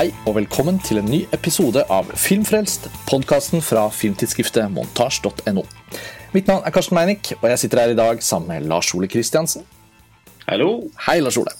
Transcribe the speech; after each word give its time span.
Hei 0.00 0.14
og 0.24 0.32
velkommen 0.38 0.78
til 0.80 0.96
en 0.96 1.10
ny 1.12 1.18
episode 1.36 1.82
av 1.92 2.06
Filmfrelst, 2.16 2.86
podkasten 3.04 3.60
fra 3.60 3.82
filmtidsskriftet 3.92 4.70
montasj.no. 4.72 5.64
Mitt 6.32 6.46
navn 6.48 6.62
er 6.64 6.72
Karsten 6.72 6.94
Meinick, 6.96 7.34
og 7.34 7.44
jeg 7.50 7.60
sitter 7.60 7.82
her 7.82 7.90
i 7.92 7.98
dag 7.98 8.22
sammen 8.24 8.48
med 8.48 8.70
Lars 8.70 8.94
Ole 8.96 9.10
Kristiansen. 9.12 9.66
Hallo. 10.46 10.86
Hei, 11.04 11.18
Lars 11.20 11.36
Ole. 11.36 11.52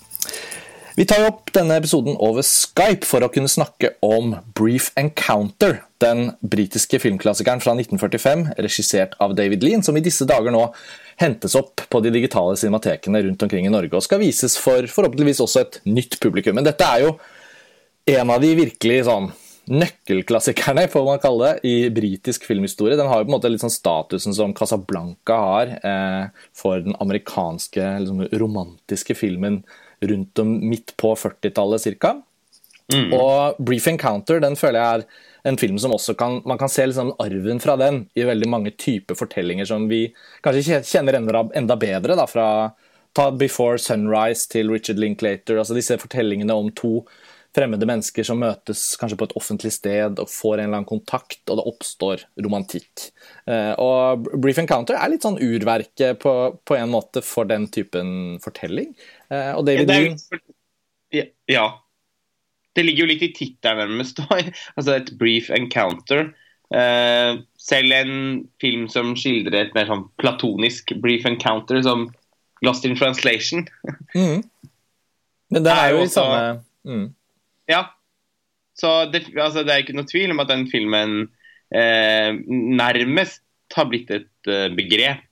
Vi 0.96 1.04
tar 1.10 1.26
opp 1.26 1.52
denne 1.52 1.76
episoden 1.82 2.16
over 2.16 2.40
Skype 2.46 3.04
for 3.04 3.20
å 3.20 3.28
kunne 3.34 3.50
snakke 3.52 3.90
om 4.00 4.32
Brief 4.56 4.88
Encounter, 4.96 5.82
den 6.00 6.30
britiske 6.40 6.96
filmklassikeren 7.02 7.60
fra 7.60 7.74
1945, 7.76 8.46
regissert 8.56 9.18
av 9.20 9.34
David 9.36 9.66
Lean, 9.66 9.84
som 9.84 9.98
i 10.00 10.04
disse 10.06 10.24
dager 10.24 10.54
nå 10.54 10.62
hentes 11.20 11.58
opp 11.60 11.84
på 11.92 12.00
de 12.00 12.14
digitale 12.16 12.56
cinematekene 12.56 13.20
rundt 13.26 13.44
omkring 13.44 13.68
i 13.68 13.74
Norge 13.76 14.00
og 14.00 14.06
skal 14.08 14.24
vises 14.24 14.56
for 14.56 14.88
forhåpentligvis 14.88 15.44
også 15.44 15.66
et 15.66 15.78
nytt 15.92 16.16
publikum. 16.24 16.56
Men 16.56 16.70
dette 16.70 16.88
er 16.88 17.04
jo 17.04 17.12
en 18.16 18.30
av 18.32 18.42
de 18.42 18.50
virkelig 18.58 19.04
sånn 19.08 19.30
nøkkelklassikerne, 19.70 20.88
får 20.90 21.04
man 21.06 21.20
kalle 21.22 21.50
det, 21.50 21.68
i 21.68 21.90
britisk 21.94 22.46
filmhistorie. 22.48 22.98
Den 22.98 23.10
har 23.10 23.20
jo 23.20 23.28
på 23.28 23.30
en 23.30 23.36
måte 23.36 23.50
litt 23.52 23.62
sånn 23.62 23.72
statusen 23.72 24.34
som 24.34 24.54
Casablanca 24.56 25.36
har 25.44 25.76
eh, 25.86 26.24
for 26.56 26.82
den 26.82 26.96
amerikanske 26.98 27.92
liksom, 28.02 28.24
romantiske 28.40 29.14
filmen 29.14 29.60
rundt 30.00 30.42
om 30.42 30.56
midt 30.70 30.96
på 30.98 31.12
40-tallet 31.14 31.86
ca. 32.02 32.16
Mm. 32.90 33.12
Og 33.14 33.60
Brief 33.62 33.86
Encounter 33.86 34.40
den 34.42 34.58
føler 34.58 34.80
jeg 34.80 35.00
er 35.00 35.50
en 35.50 35.58
film 35.60 35.78
som 35.78 35.92
også 35.94 36.16
kan 36.18 36.40
Man 36.44 36.58
kan 36.58 36.68
se 36.68 36.82
liksom 36.88 37.12
arven 37.22 37.60
fra 37.62 37.76
den 37.78 38.02
i 38.18 38.26
veldig 38.26 38.48
mange 38.50 38.72
typer 38.74 39.14
fortellinger 39.16 39.68
som 39.68 39.86
vi 39.88 40.08
kanskje 40.42 40.82
kjenner 40.82 41.20
enda, 41.20 41.76
bedre. 41.76 42.16
da, 42.18 42.26
fra 42.26 42.48
ta 43.14 43.30
Before 43.30 43.78
Sunrise 43.78 44.48
til 44.50 44.70
Richard 44.70 44.98
Linklater. 44.98 45.58
altså 45.58 45.74
Disse 45.74 45.98
fortellingene 45.98 46.54
om 46.54 46.70
to 46.74 47.04
fremmede 47.56 47.86
mennesker 47.88 48.26
som 48.26 48.38
møtes 48.42 48.84
kanskje 49.00 49.18
på 49.18 49.26
et 49.26 49.36
offentlig 49.38 49.72
sted 49.74 50.20
og 50.22 50.30
får 50.30 50.60
en 50.60 50.68
eller 50.68 50.80
annen 50.80 50.88
kontakt, 50.88 51.42
og 51.48 51.58
det 51.58 51.66
oppstår 51.66 52.24
romantikk. 52.44 53.08
Eh, 53.50 53.72
og 53.82 54.28
Brief 54.38 54.60
Encounter 54.62 54.98
er 54.98 55.10
litt 55.10 55.26
sånn 55.26 55.40
urverket 55.42 56.20
på, 56.22 56.34
på 56.62 56.78
en 56.78 56.92
måte 56.92 57.24
for 57.26 57.50
den 57.50 57.66
typen 57.74 58.38
fortelling. 58.44 58.92
Eh, 59.32 59.52
og 59.56 59.66
David 59.66 59.90
ja, 59.90 61.24
er, 61.24 61.32
ja. 61.50 61.66
Det 62.70 62.86
ligger 62.86 63.04
jo 63.04 63.10
litt 63.10 63.26
i 63.26 63.32
tittelen 63.34 63.82
nærmest. 63.82 64.22
altså 64.76 64.94
et 64.94 65.12
brief 65.18 65.50
encounter. 65.54 66.30
Uh, 66.70 67.42
selv 67.58 67.90
en 67.90 68.12
film 68.62 68.84
som 68.86 69.16
skildrer 69.18 69.64
et 69.64 69.72
mer 69.74 69.88
sånn 69.88 70.04
platonisk 70.22 70.92
brief 71.02 71.26
encounter, 71.26 71.80
som 71.82 72.06
Lost 72.62 72.86
in 72.86 72.94
Translation. 72.94 73.64
mm. 74.14 74.44
Men 75.50 75.66
det 75.66 75.72
er, 75.72 75.88
er 75.88 75.96
jo 75.96 76.04
i 76.06 76.12
samme 76.12 76.42
mm. 76.86 77.08
Ja. 77.70 77.84
Så 78.76 78.90
det, 79.12 79.26
altså, 79.34 79.62
det, 79.62 79.74
er 79.74 79.84
ikke 79.84 79.96
noe 79.98 80.08
tvil 80.08 80.32
om 80.34 80.42
at 80.42 80.50
den 80.50 80.66
filmen 80.70 81.18
eh, 81.74 82.30
nærmest 82.50 83.44
har 83.76 83.88
blitt 83.90 84.10
et 84.14 84.50
eh, 84.50 84.70
begrep 84.74 85.26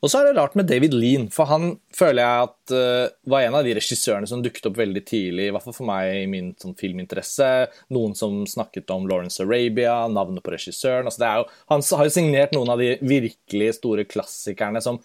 og 0.00 0.08
så 0.08 0.20
er 0.20 0.28
det 0.28 0.38
rart 0.38 0.54
med 0.56 0.68
David 0.70 0.94
Lean, 0.96 1.26
for 1.32 1.48
han 1.50 1.72
føler 1.94 2.22
jeg 2.22 2.46
at 2.46 2.72
uh, 2.72 3.10
var 3.28 3.44
en 3.44 3.56
av 3.58 3.66
de 3.66 3.74
regissørene 3.76 4.28
som 4.30 4.40
dukket 4.44 4.68
opp 4.70 4.78
veldig 4.78 5.02
tidlig, 5.04 5.48
i 5.48 5.52
hvert 5.54 5.64
fall 5.66 5.76
for 5.76 5.88
meg 5.88 6.22
i 6.22 6.28
min 6.30 6.52
sånn, 6.60 6.76
filminteresse. 6.78 7.50
Noen 7.94 8.16
som 8.18 8.40
snakket 8.48 8.88
om 8.94 9.08
Lawrence 9.10 9.44
Arabia, 9.44 10.00
navnet 10.12 10.44
på 10.44 10.54
regissøren. 10.54 11.10
Altså, 11.10 11.32
jo, 11.42 11.48
han 11.74 11.84
har 11.84 12.08
jo 12.08 12.14
signert 12.14 12.54
noen 12.56 12.72
av 12.72 12.80
de 12.80 12.94
virkelig 13.02 13.74
store 13.80 14.06
klassikerne 14.08 14.82
som, 14.84 15.02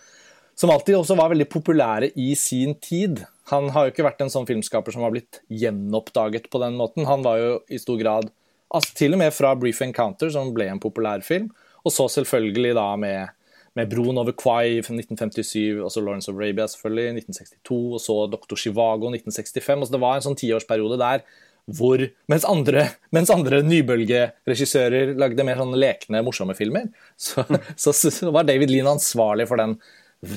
som 0.56 0.72
alltid 0.74 0.97
også 1.00 1.18
var 1.19 1.31
veldig 1.34 1.50
populære 1.52 2.12
i 2.19 2.34
sin 2.40 2.75
tid. 2.81 3.24
Han 3.52 3.72
har 3.74 3.88
jo 3.88 3.94
ikke 3.94 4.06
vært 4.06 4.24
en 4.24 4.31
sånn 4.34 4.47
filmskaper 4.50 4.96
som 4.96 5.06
har 5.06 5.14
blitt 5.14 5.41
gjenoppdaget 5.50 6.50
på 6.53 6.62
den 6.64 6.78
måten. 6.80 7.08
Han 7.09 7.25
var 7.25 7.41
jo 7.41 7.53
i 7.69 7.81
stor 7.81 8.00
grad 8.00 8.30
altså, 8.74 8.94
Til 8.97 9.18
og 9.18 9.24
med 9.24 9.34
fra 9.36 9.53
Brief 9.59 9.81
Encounter, 9.86 10.31
som 10.34 10.53
ble 10.56 10.69
en 10.72 10.81
populær 10.84 11.25
film, 11.25 11.50
og 11.84 11.94
så 11.94 12.08
selvfølgelig 12.09 12.75
da 12.80 12.90
med 13.00 13.40
med 13.74 13.90
broen 13.90 14.19
over 14.22 14.36
Kwai 14.38 14.84
fra 14.86 14.94
1957, 14.94 15.81
og 15.81 15.90
så 15.90 16.02
Lawrence 16.03 16.30
of 16.30 16.38
Arabia 16.38 16.68
selvfølgelig, 16.70 17.24
1962, 17.24 17.80
og 17.97 18.02
så 18.03 18.18
'Doktor 18.30 18.59
Chivago 18.59 19.09
1965. 19.09 19.80
Altså 19.80 19.96
det 19.96 20.03
var 20.03 20.20
en 20.20 20.28
sånn 20.28 20.38
tiårsperiode 20.38 21.00
der 21.02 21.25
hvor 21.64 22.02
mens 22.28 22.44
andre, 22.44 22.90
mens 23.16 23.31
andre 23.31 23.62
nybølgeregissører 23.64 25.14
lagde 25.16 25.46
mer 25.47 25.62
sånn 25.62 25.78
lekne, 25.80 26.24
morsomme 26.25 26.56
filmer, 26.58 26.90
så, 27.16 27.46
så, 27.80 27.94
så, 27.96 28.12
var 28.35 28.44
David 28.44 28.74
Lean 28.74 28.90
ansvarlig 28.91 29.47
for 29.47 29.62
den 29.62 29.78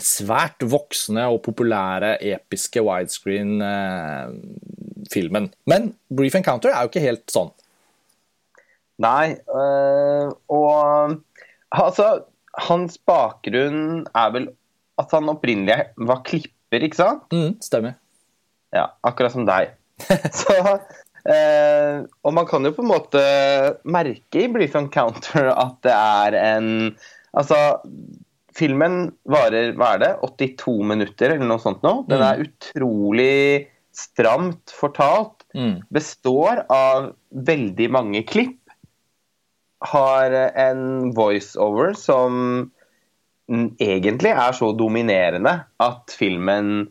svært 0.03 0.65
voksne 0.67 1.29
og 1.31 1.45
populære 1.47 2.17
episke 2.33 2.83
widescreen-filmen. 2.83 5.45
Eh, 5.45 5.51
Men 5.71 5.95
Brief 6.11 6.35
Encounter 6.35 6.71
er 6.73 6.81
jo 6.83 6.89
ikke 6.91 7.05
helt 7.05 7.31
sånn. 7.31 7.53
Nei, 9.03 9.37
øh, 9.53 10.31
og 10.49 11.21
altså 11.77 12.25
hans 12.67 12.97
bakgrunn 13.05 14.07
er 14.17 14.31
vel 14.33 14.49
at 14.97 15.11
han 15.13 15.29
opprinnelig 15.29 15.93
var 16.09 16.23
klipper, 16.25 16.81
ikke 16.81 16.97
sant? 16.97 17.29
Mm, 17.33 17.61
stemmer. 17.61 17.93
Ja, 18.75 18.89
akkurat 19.07 19.33
som 19.35 19.45
deg. 19.49 19.75
Så, 20.41 20.55
eh, 21.29 22.01
og 22.25 22.35
man 22.37 22.47
kan 22.49 22.65
jo 22.65 22.73
på 22.77 22.83
en 22.85 22.95
måte 22.95 23.23
merke 23.85 24.45
i 24.47 24.53
Brief 24.53 24.75
Encounter 24.81 25.45
at 25.53 25.77
det 25.87 25.95
er 25.95 26.31
en 26.57 26.69
Altså, 27.37 27.57
filmen 28.57 29.11
varer 29.29 29.75
hva 29.77 29.95
er 29.97 30.03
det, 30.03 30.13
82 30.27 30.77
minutter 30.93 31.35
eller 31.35 31.49
noe 31.49 31.63
sånt 31.63 31.83
nå. 31.85 31.99
Den 32.09 32.23
er 32.25 32.41
mm. 32.41 32.47
utrolig 32.47 33.41
stramt 33.97 34.73
fortalt. 34.75 35.45
Mm. 35.57 35.81
Består 35.93 36.65
av 36.73 37.13
veldig 37.47 37.91
mange 37.93 38.25
klipp 38.29 38.61
har 39.87 40.33
en 40.57 41.13
voiceover 41.17 41.93
som 41.99 42.71
egentlig 43.79 44.33
er 44.33 44.55
så 44.57 44.73
dominerende 44.75 45.53
at 45.83 46.15
filmen 46.17 46.89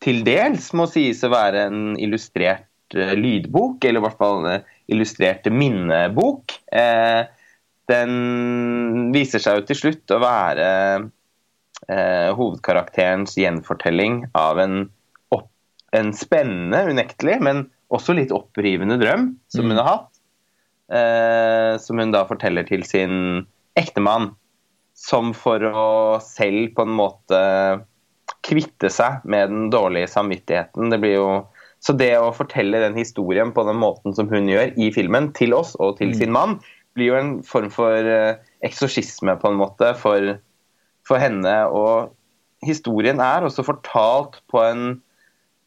til 0.00 0.22
dels 0.24 0.70
må 0.76 0.86
sies 0.88 1.20
å 1.26 1.32
være 1.32 1.66
en 1.68 1.82
illustrert 2.00 2.96
uh, 2.96 3.12
lydbok, 3.18 3.84
eller 3.84 4.00
i 4.00 4.04
hvert 4.06 4.20
fall 4.20 4.46
en 4.46 4.70
illustrert 4.90 5.44
minnebok. 5.52 6.56
Eh, 6.72 7.28
den 7.90 9.10
viser 9.14 9.42
seg 9.42 9.58
jo 9.58 9.66
til 9.68 9.78
slutt 9.78 10.14
å 10.14 10.20
være 10.22 10.68
eh, 11.90 12.30
hovedkarakterens 12.38 13.36
gjenfortelling 13.40 14.22
av 14.38 14.62
en, 14.62 14.80
opp, 15.34 15.50
en 15.96 16.14
spennende, 16.16 16.86
unektelig, 16.94 17.40
men 17.42 17.66
også 17.90 18.14
litt 18.14 18.32
opprivende 18.34 19.00
drøm 19.00 19.32
som 19.50 19.66
mm. 19.66 19.72
hun 19.72 19.82
har 19.82 19.90
hatt 19.90 20.20
eh, 20.92 21.78
som 21.78 21.98
hun 21.98 22.14
da 22.14 22.24
forteller 22.28 22.66
til 22.68 22.84
sin 22.86 23.46
ektemann. 23.78 24.34
Som 25.00 25.32
for 25.36 25.62
å 25.64 25.92
selv 26.20 26.74
på 26.76 26.84
en 26.84 26.92
måte 26.98 27.38
kvitte 28.44 28.90
seg 28.92 29.24
med 29.24 29.48
den 29.52 29.70
dårlige 29.72 30.10
samvittigheten. 30.12 30.90
Det 30.92 30.98
blir 31.00 31.16
jo 31.16 31.30
så 31.80 31.94
det 31.96 32.12
å 32.20 32.34
fortelle 32.36 32.82
den 32.82 32.98
historien 32.98 33.54
på 33.56 33.64
den 33.64 33.78
måten 33.80 34.12
som 34.16 34.28
hun 34.28 34.50
gjør 34.50 34.74
i 34.76 34.90
filmen, 34.92 35.30
til 35.36 35.54
oss 35.56 35.72
og 35.80 35.96
til 35.96 36.12
mm. 36.12 36.18
sin 36.18 36.34
mann, 36.34 36.58
blir 36.96 37.12
jo 37.12 37.18
en 37.18 37.32
form 37.46 37.70
for 37.72 38.06
uh, 38.06 38.38
eksorsisme 38.66 39.36
på 39.40 39.50
en 39.50 39.60
måte 39.60 39.92
for, 40.00 40.34
for, 41.06 41.22
henne. 41.22 41.54
Og 41.70 42.12
historien 42.66 43.22
er 43.24 43.46
også 43.46 43.64
fortalt 43.66 44.40
på 44.50 44.62
en 44.66 44.86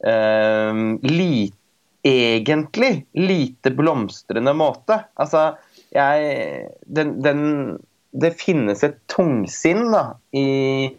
uh, 0.06 0.82
lite 1.08 1.58
egentlig 2.04 3.06
lite 3.16 3.72
blomstrende 3.72 4.54
måte. 4.54 5.00
Altså, 5.16 5.56
jeg 5.96 6.68
den, 6.86 7.22
den, 7.24 7.80
Det 8.14 8.36
finnes 8.38 8.84
et 8.86 9.00
tungsinn 9.10 9.88
da, 9.90 10.04
i, 10.38 10.92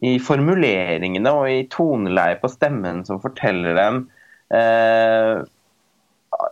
i, 0.00 0.12
formuleringene 0.16 1.32
og 1.36 1.50
i 1.50 1.66
toneleiet 1.68 2.40
på 2.40 2.48
stemmen 2.48 3.02
som 3.04 3.20
forteller 3.20 3.76
dem 3.76 3.98
eh, 4.48 5.42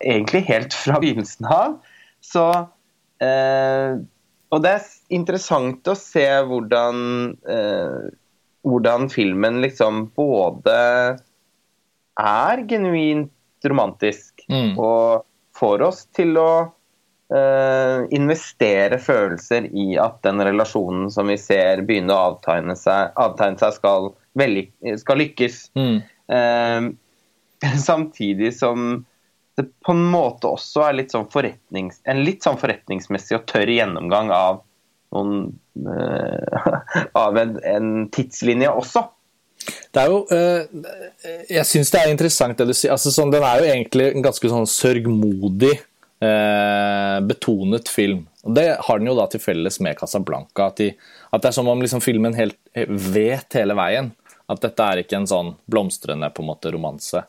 Egentlig 0.04 0.44
helt 0.50 0.76
fra 0.76 1.00
begynnelsen 1.00 1.48
av. 1.48 1.78
Så 2.20 2.44
eh, 2.50 2.66
Og 3.22 4.64
det 4.64 4.72
er 4.76 4.88
interessant 5.14 5.86
å 5.88 5.94
se 5.96 6.26
hvordan 6.48 6.96
eh, 7.48 8.10
hvordan 8.62 9.10
filmen 9.10 9.60
liksom 9.62 10.06
både 10.16 10.76
er 12.20 12.62
genuint 12.68 13.32
romantisk. 13.64 14.44
Mm. 14.50 14.78
Og 14.78 15.26
får 15.58 15.84
oss 15.86 16.04
til 16.14 16.36
å 16.40 16.52
uh, 17.34 17.98
investere 18.14 18.98
følelser 19.02 19.68
i 19.70 19.92
at 20.00 20.22
den 20.26 20.42
relasjonen 20.42 21.10
som 21.12 21.30
vi 21.30 21.38
ser 21.40 21.84
begynne 21.86 22.14
å 22.14 22.32
avtegne 22.32 22.76
seg, 22.78 23.12
avtegne 23.20 23.60
seg 23.60 23.76
skal, 23.78 24.12
skal, 25.02 25.22
lykkes. 25.22 25.64
Mm. 25.78 26.02
Uh, 26.32 27.72
samtidig 27.88 28.54
som 28.58 29.02
det 29.56 29.66
på 29.84 29.92
en 29.92 30.04
måte 30.12 30.48
også 30.48 30.86
er 30.86 30.96
litt 30.96 31.12
sånn 31.12 31.28
en 31.28 32.22
litt 32.24 32.44
sånn 32.44 32.60
forretningsmessig 32.60 33.36
og 33.36 33.48
tørr 33.50 33.68
gjennomgang 33.68 34.32
av, 34.32 34.62
noen, 35.12 35.50
uh, 35.84 36.78
av 37.24 37.36
en, 37.40 37.58
en 37.60 37.90
tidslinje 38.12 38.72
også. 38.72 39.04
Det 39.92 40.02
er 40.02 40.08
jo 40.10 40.22
uh, 40.32 41.42
Jeg 41.50 41.68
syns 41.68 41.92
det 41.92 42.00
er 42.00 42.12
interessant 42.14 42.58
det 42.58 42.70
du 42.70 42.74
sier. 42.74 42.94
Altså, 42.94 43.12
sånn, 43.14 43.32
den 43.34 43.44
er 43.46 43.60
jo 43.60 43.68
egentlig 43.74 44.08
en 44.10 44.24
ganske 44.24 44.52
sånn 44.54 44.68
sørgmodig 44.70 45.74
uh, 45.76 47.20
betonet 47.28 47.92
film. 47.92 48.24
Og 48.48 48.56
Det 48.56 48.66
har 48.88 48.98
den 48.98 49.12
jo 49.12 49.18
da 49.20 49.28
til 49.30 49.44
felles 49.44 49.78
med 49.84 50.00
Casablanca. 50.00 50.70
At, 50.72 50.80
de, 50.80 50.88
at 51.28 51.44
det 51.44 51.52
er 51.52 51.58
som 51.60 51.68
om 51.70 51.84
liksom 51.84 52.00
filmen 52.02 52.34
helt 52.38 52.58
vet 53.12 53.60
hele 53.60 53.76
veien. 53.78 54.10
At 54.50 54.64
dette 54.64 54.88
er 54.88 55.04
ikke 55.04 55.20
en 55.20 55.28
sånn 55.28 55.54
blomstrende 55.70 56.32
på 56.32 56.42
en 56.42 56.50
måte 56.50 56.72
romanse. 56.72 57.22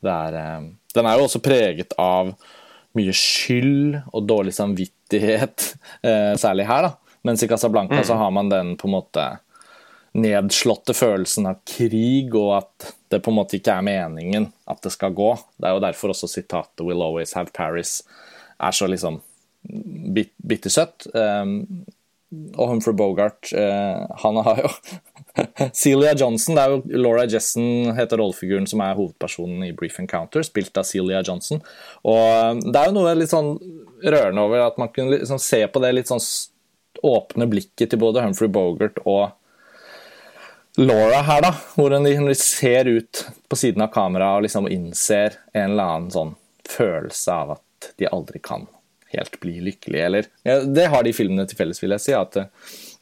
Det 0.00 0.14
Er, 0.14 0.70
den 0.94 1.08
er 1.08 1.18
jo 1.18 1.28
også 1.28 1.42
preget 1.44 1.94
av 2.00 2.34
mye 2.94 3.14
skyld 3.16 3.96
og 4.12 4.28
dårlig 4.28 4.54
samvittighet, 4.54 5.72
særlig 6.44 6.68
her. 6.70 6.88
da. 6.88 7.16
Mens 7.24 7.42
i 7.42 7.48
Casablanca 7.48 8.02
mm. 8.02 8.04
så 8.04 8.18
har 8.20 8.30
man 8.36 8.50
den 8.52 8.74
på 8.76 8.88
en 8.88 8.94
måte 8.98 9.24
nedslåtte 10.14 10.94
følelsen 10.94 11.48
av 11.50 11.62
krig, 11.66 12.34
og 12.38 12.52
at 12.60 12.92
det 13.10 13.22
på 13.24 13.32
en 13.32 13.38
måte 13.40 13.58
ikke 13.58 13.74
er 13.74 13.86
meningen 13.86 14.46
at 14.70 14.82
det 14.84 14.92
skal 14.94 15.14
gå. 15.16 15.32
Det 15.58 15.68
er 15.68 15.74
jo 15.74 15.82
derfor 15.82 16.12
også 16.14 16.30
sitatet 16.30 16.84
'Will 16.84 17.02
always 17.02 17.34
have 17.34 17.50
Paris' 17.56 18.02
er 18.60 18.70
så 18.70 18.86
liksom 18.86 19.20
bit 20.14 20.32
bittersøtt. 20.38 21.06
Um, 21.14 21.84
og 22.54 22.70
Humphrey 22.70 22.96
Bogart, 22.96 23.50
uh, 23.56 24.04
han 24.22 24.40
har 24.46 24.62
jo 24.64 24.70
Celia 25.80 26.14
Johnson, 26.18 26.56
det 26.56 26.64
er 26.64 26.74
jo 26.74 27.02
Laura 27.02 27.26
Jessen 27.26 27.92
heter 27.96 28.20
rollefiguren 28.20 28.68
som 28.70 28.82
er 28.84 28.96
hovedpersonen 28.98 29.66
i 29.66 29.72
Brief 29.76 29.98
Encounter, 30.02 30.44
spilt 30.46 30.76
av 30.78 30.86
Celia 30.88 31.22
Johnson. 31.26 31.62
Og 32.06 32.64
det 32.64 32.80
er 32.80 32.90
jo 32.90 32.96
noe 32.98 33.14
litt 33.18 33.32
sånn 33.32 33.54
rørende 34.04 34.44
over 34.44 34.66
at 34.66 34.78
man 34.80 34.92
kunne 34.94 35.16
liksom 35.16 35.40
se 35.42 35.64
på 35.66 35.82
det 35.82 35.94
litt 35.96 36.10
sånn 36.10 36.22
åpne 37.04 37.48
blikket 37.50 37.90
til 37.92 38.00
både 38.00 38.22
Humphrey 38.24 38.52
Bogart 38.52 39.00
og 39.04 39.34
Laura 40.76 41.20
her, 41.22 41.42
da, 41.44 41.52
hvor 41.76 41.92
hun 41.94 42.34
ser 42.34 42.88
ut 42.90 43.26
på 43.48 43.56
siden 43.56 43.84
av 43.84 43.92
kameraet 43.94 44.40
og 44.40 44.46
liksom 44.46 44.66
innser 44.66 45.36
en 45.52 45.74
eller 45.74 45.90
annen 45.92 46.10
sånn 46.10 46.32
følelse 46.66 47.34
av 47.34 47.52
at 47.58 47.92
de 48.00 48.08
aldri 48.10 48.40
kan 48.42 48.66
helt 49.14 49.38
bli 49.42 49.56
lykkelige, 49.70 50.06
eller 50.10 50.28
ja, 50.46 50.60
Det 50.64 50.86
har 50.92 51.06
de 51.06 51.14
filmene 51.16 51.46
til 51.48 51.58
felles, 51.58 51.80
vil 51.82 51.94
jeg 51.96 52.04
si. 52.04 52.14
At, 52.18 52.38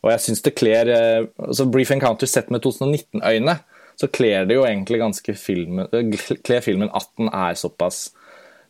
og 0.03 0.13
jeg 0.13 0.25
syns 0.27 0.45
det 0.47 0.55
kler 0.59 0.91
eh, 0.93 1.29
altså 1.49 1.69
Brief 1.73 1.93
Encounter 1.95 2.31
sett 2.31 2.51
med 2.53 2.65
2019-øyne, 2.65 3.57
så 4.01 4.09
kler 4.09 4.49
det 4.49 4.57
jo 4.57 4.67
egentlig 4.67 5.03
ganske 5.03 5.35
filmen, 5.39 5.89
kler 6.47 6.63
filmen 6.65 6.91
at 6.97 7.11
den 7.21 7.29
er 7.29 7.59
såpass 7.61 8.07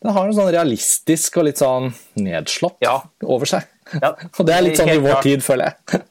Den 0.03 0.11
har 0.17 0.27
noe 0.27 0.35
sånn 0.35 0.51
realistisk 0.51 1.37
og 1.39 1.47
litt 1.47 1.61
sånn 1.63 1.93
nedslått 2.19 2.83
ja. 2.83 2.97
over 3.23 3.49
seg. 3.49 3.69
Ja, 3.95 4.17
og 4.39 4.49
det 4.49 4.57
er 4.57 4.65
litt 4.67 4.81
sånn 4.81 4.91
i 4.91 5.03
vår 5.03 5.23
tid, 5.25 5.45
føler 5.47 5.73
jeg. 5.73 6.03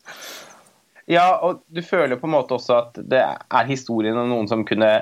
Ja, 1.12 1.42
og 1.44 1.66
du 1.68 1.81
føler 1.84 2.13
jo 2.13 2.22
på 2.22 2.27
en 2.30 2.36
måte 2.38 2.56
også 2.56 2.75
at 2.77 3.00
det 3.12 3.19
er 3.19 3.66
historien 3.68 4.16
om 4.22 4.30
noen 4.31 4.45
som 4.48 4.62
kunne 4.63 4.94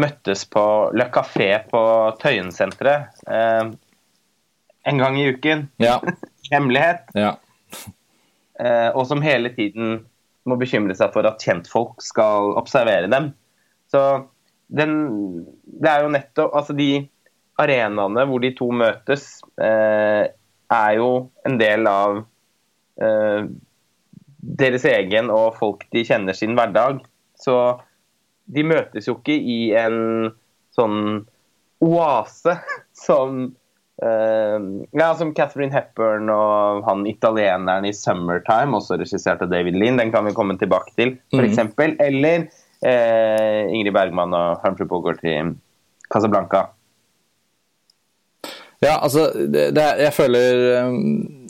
møttes 0.00 0.46
på 0.48 0.62
Le 0.96 1.08
Café 1.12 1.50
på 1.68 1.82
Tøyensenteret 2.22 3.26
eh, 3.28 3.72
en 4.88 5.02
gang 5.02 5.18
i 5.20 5.26
uken. 5.32 5.68
Ja. 5.82 5.98
Hemmelighet. 6.52 7.10
Ja. 7.18 7.36
eh, 8.60 8.88
og 8.94 9.06
som 9.06 9.22
hele 9.24 9.52
tiden 9.54 10.00
må 10.48 10.56
bekymre 10.60 10.96
seg 10.96 11.12
for 11.12 11.28
at 11.28 11.44
kjentfolk 11.44 12.02
skal 12.04 12.54
observere 12.58 13.10
dem. 13.12 13.32
Så 13.92 14.02
den 14.68 14.92
Det 15.64 15.88
er 15.88 16.02
jo 16.04 16.10
nettopp 16.12 16.56
Altså, 16.58 16.74
de 16.76 17.08
arenaene 17.58 18.24
hvor 18.28 18.42
de 18.42 18.52
to 18.54 18.68
møtes, 18.70 19.40
eh, 19.60 20.28
er 20.68 20.92
jo 20.98 21.30
en 21.48 21.56
del 21.58 21.88
av 21.90 22.20
eh, 23.02 23.48
deres 24.60 24.84
egen 24.88 25.32
og 25.32 25.56
folk 25.58 25.86
de 25.94 26.04
kjenner 26.06 26.36
sin 26.36 26.54
hverdag. 26.58 27.00
Så 27.38 27.56
de 28.48 28.64
møtes 28.64 29.08
jo 29.08 29.16
ikke 29.18 29.34
i 29.36 29.72
en 29.76 30.30
sånn 30.76 31.24
oase 31.84 32.58
som 33.06 33.48
uh, 34.04 34.58
Ja, 34.92 35.10
som 35.18 35.34
Catherine 35.34 35.74
Hepburn 35.74 36.30
og 36.32 36.86
han 36.88 37.06
italieneren 37.10 37.86
i 37.88 37.92
'Summertime', 37.92 38.76
også 38.76 38.98
regissert 39.00 39.42
av 39.42 39.52
David 39.52 39.76
Lean, 39.76 39.98
den 40.00 40.12
kan 40.12 40.26
vi 40.26 40.36
komme 40.36 40.58
tilbake 40.58 40.94
til, 40.96 41.16
f.eks. 41.34 41.62
Mm. 41.76 41.96
Eller 41.98 42.48
uh, 42.86 43.62
Ingrid 43.74 43.94
Bergman 43.94 44.34
og 44.34 44.64
Humphrey 44.64 44.88
Bogart 44.88 45.24
i 45.24 45.38
Casablanca. 46.12 46.68
Ja, 48.80 48.98
altså, 49.02 49.32
det, 49.34 49.70
det, 49.74 49.84
jeg 49.98 50.14
føler 50.14 50.84
um, 50.86 50.98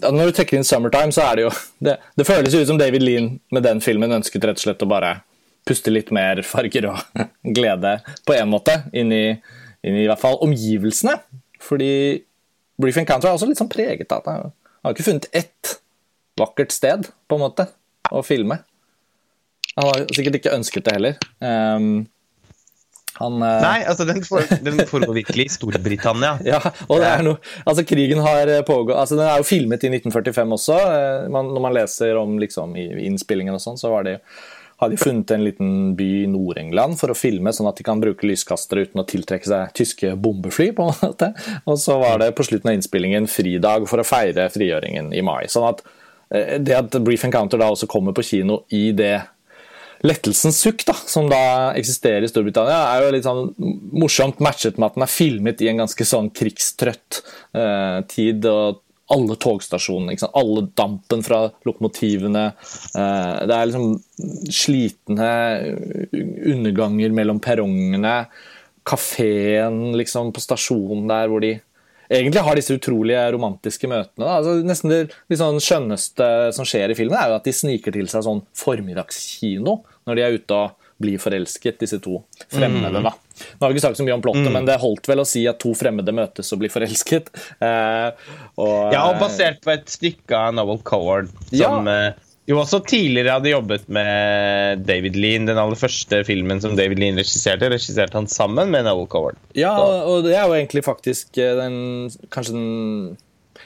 Når 0.01 0.31
du 0.31 0.37
trekker 0.39 0.57
inn 0.57 0.65
'Summertime', 0.65 1.13
så 1.13 1.27
er 1.29 1.37
det 1.37 1.49
jo 1.49 1.51
det, 1.85 1.99
det, 2.17 2.27
føles 2.27 2.55
jo 2.55 2.63
ut 2.63 2.71
som 2.71 2.81
David 2.81 3.05
Lean 3.05 3.35
med 3.53 3.67
den 3.67 3.83
filmen 3.85 4.13
ønsket 4.17 4.45
rett 4.49 4.61
og 4.61 4.65
slett 4.65 4.85
å 4.85 4.89
bare 4.89 5.19
puste 5.69 5.93
litt 5.93 6.09
mer 6.15 6.41
farger 6.47 6.89
og 6.89 7.25
glede 7.59 7.99
på 8.25 8.33
en 8.33 8.49
måte 8.49 8.79
inn 8.97 9.13
i, 9.13 9.27
inn 9.85 9.99
i, 9.99 10.07
i 10.07 10.09
hvert 10.09 10.23
fall 10.23 10.41
omgivelsene. 10.45 11.19
Fordi 11.61 11.93
Brief 12.79 12.99
Encounter 13.01 13.31
er 13.31 13.37
også 13.39 13.49
litt 13.51 13.61
sånn 13.61 13.71
preget 13.73 14.13
av 14.15 14.23
at 14.23 14.31
han 14.31 14.53
har 14.87 14.95
ikke 14.95 15.07
funnet 15.07 15.29
ett 15.37 15.79
vakkert 16.39 16.75
sted 16.75 17.09
på 17.27 17.39
en 17.39 17.43
måte 17.43 17.67
å 18.15 18.23
filme. 18.23 18.61
Han 19.79 19.91
har 19.91 20.07
sikkert 20.15 20.39
ikke 20.39 20.55
ønsket 20.55 20.87
det 20.87 20.95
heller. 20.97 21.19
Um, 21.43 22.07
han, 23.19 23.41
uh... 23.43 23.57
Nei, 23.63 23.83
altså 23.91 24.07
den, 24.07 24.23
for, 24.27 24.47
den 24.63 24.79
foregår 24.87 25.17
virkelig 25.17 25.49
i 25.49 25.53
Storbritannia. 25.57 26.37
ja, 26.53 26.61
og 26.87 27.03
det 27.03 27.09
er 27.09 27.25
noe 27.27 27.41
Altså, 27.65 27.83
krigen 27.89 28.23
har 28.23 28.51
eh, 28.53 28.63
pågått 28.67 28.95
altså 28.95 29.19
Den 29.19 29.27
er 29.27 29.41
jo 29.41 29.49
filmet 29.49 29.83
i 29.83 29.91
1945 29.91 30.55
også. 30.59 30.77
Eh, 30.79 31.27
man, 31.35 31.51
når 31.55 31.65
man 31.65 31.75
leser 31.75 32.21
om 32.21 32.39
liksom 32.39 32.77
i 32.79 32.87
innspillingen 33.09 33.57
og 33.57 33.65
sånn, 33.65 33.81
så 33.81 33.91
var 33.91 34.07
det 34.07 34.21
har 34.79 34.91
de 34.91 34.99
funnet 35.01 35.31
en 35.35 35.45
liten 35.45 35.71
by 35.99 36.09
i 36.23 36.27
Nord-England 36.31 36.99
for 37.01 37.11
å 37.11 37.17
filme, 37.19 37.51
sånn 37.55 37.69
at 37.71 37.81
de 37.81 37.87
kan 37.87 38.03
bruke 38.03 38.27
lyskastere 38.29 38.87
uten 38.87 39.03
å 39.03 39.07
tiltrekke 39.09 39.51
seg 39.51 39.73
tyske 39.75 40.13
bombefly. 40.17 40.71
på 40.77 40.87
en 40.87 41.01
måte. 41.03 41.33
Og 41.67 41.81
så 41.83 41.99
var 41.99 42.21
det 42.23 42.31
på 42.39 42.47
slutten 42.47 42.71
av 42.71 42.79
innspillingen 42.79 43.27
fridag 43.31 43.89
for 43.91 44.03
å 44.03 44.07
feire 44.07 44.47
frigjøringen 44.55 45.11
i 45.15 45.25
mai. 45.27 45.49
Sånn 45.51 45.67
at 45.73 45.83
det 46.29 46.77
at 46.77 46.97
Brief 47.03 47.25
Encounter 47.25 47.59
da 47.61 47.71
også 47.73 47.89
kommer 47.89 48.13
på 48.13 48.27
kino 48.27 48.63
i 48.77 48.91
det 48.93 49.17
lettelsens 50.07 50.61
sukk 50.63 50.85
da, 50.87 50.95
som 51.11 51.27
da 51.31 51.73
eksisterer 51.79 52.23
i 52.23 52.31
Storbritannia, 52.31 52.77
er 52.93 53.03
jo 53.03 53.15
litt 53.15 53.27
sånn 53.27 53.49
morsomt 53.99 54.39
matchet 54.45 54.79
med 54.79 54.93
at 54.93 54.99
den 54.99 55.07
er 55.09 55.11
filmet 55.11 55.65
i 55.65 55.71
en 55.73 55.83
ganske 55.83 56.07
sånn 56.07 56.31
krigstrøtt 56.31 57.23
eh, 57.59 57.99
tid. 58.13 58.47
og 58.47 58.85
alle 59.15 59.37
togstasjonene, 59.41 60.17
alle 60.37 60.67
dampen 60.77 61.23
fra 61.25 61.47
lokomotivene. 61.65 62.45
Eh, 62.95 63.47
det 63.49 63.57
er 63.57 63.71
liksom 63.71 64.51
slitne 64.53 65.31
underganger 66.53 67.15
mellom 67.17 67.41
perrongene. 67.41 68.19
Kafeen 68.89 69.97
liksom, 69.97 70.33
på 70.33 70.45
stasjonen 70.45 71.09
der 71.09 71.33
hvor 71.33 71.45
de 71.45 71.57
egentlig 72.09 72.43
har 72.45 72.57
disse 72.57 72.77
utrolige 72.77 73.23
romantiske 73.35 73.89
møtene. 73.91 74.29
Altså, 74.29 74.59
nesten 74.65 74.93
det 74.93 75.01
liksom 75.33 75.61
skjønneste 75.63 76.29
som 76.57 76.69
skjer 76.69 76.93
i 76.93 76.99
filmen, 76.99 77.17
er 77.19 77.33
jo 77.33 77.39
at 77.39 77.49
de 77.49 77.55
sniker 77.57 77.95
til 77.95 78.09
seg 78.11 78.25
sånn 78.27 78.45
formiddagskino 78.57 79.81
når 80.09 80.17
de 80.17 80.25
er 80.25 80.39
ute 80.39 80.57
og 80.57 80.93
blir 80.99 81.21
forelsket, 81.23 81.79
disse 81.85 82.01
to 82.03 82.23
fremmede. 82.51 83.05
da. 83.05 83.13
Nå 83.39 83.65
har 83.65 83.73
vi 83.73 83.79
ikke 83.79 83.87
sagt 83.89 84.01
så 84.01 84.07
mye 84.07 84.17
om 84.19 84.25
plottet, 84.25 84.49
mm. 84.49 84.55
men 84.59 84.69
det 84.69 84.79
holdt 84.83 85.09
vel 85.11 85.25
å 85.25 85.29
si 85.29 85.45
at 85.51 85.61
to 85.63 85.75
fremmede 85.79 86.15
møtes 86.17 86.53
og 86.55 86.63
blir 86.63 86.73
forelsket. 86.73 87.33
Eh, 87.59 88.11
og, 88.61 88.93
ja, 88.95 89.01
og 89.09 89.19
basert 89.21 89.59
på 89.65 89.73
et 89.73 89.89
stykke 89.91 90.37
av 90.37 90.53
Novel 90.57 90.79
Coward 90.87 91.31
som 91.51 91.89
ja. 91.89 91.95
Eh, 92.09 92.29
jo 92.49 92.57
også 92.63 92.81
tidligere 92.89 93.35
hadde 93.37 93.51
jobbet 93.51 93.91
med 93.93 94.87
David 94.89 95.19
Lean. 95.21 95.45
Den 95.49 95.61
aller 95.61 95.77
første 95.77 96.23
filmen 96.25 96.63
som 96.65 96.79
David 96.79 97.01
Lean 97.03 97.21
regisserte, 97.21 97.69
regisserte 97.69 98.17
han 98.17 98.29
sammen 98.33 98.73
med 98.73 98.87
Noel 98.89 99.09
Coward. 99.13 99.37
Ja, 99.59 99.75
og 99.77 100.25
det 100.25 100.33
er 100.39 100.47
jo 100.49 100.57
egentlig 100.57 100.85
faktisk 100.87 101.37
eh, 101.37 101.53
den, 101.59 102.09
kanskje 102.33 102.57
den, 102.57 102.71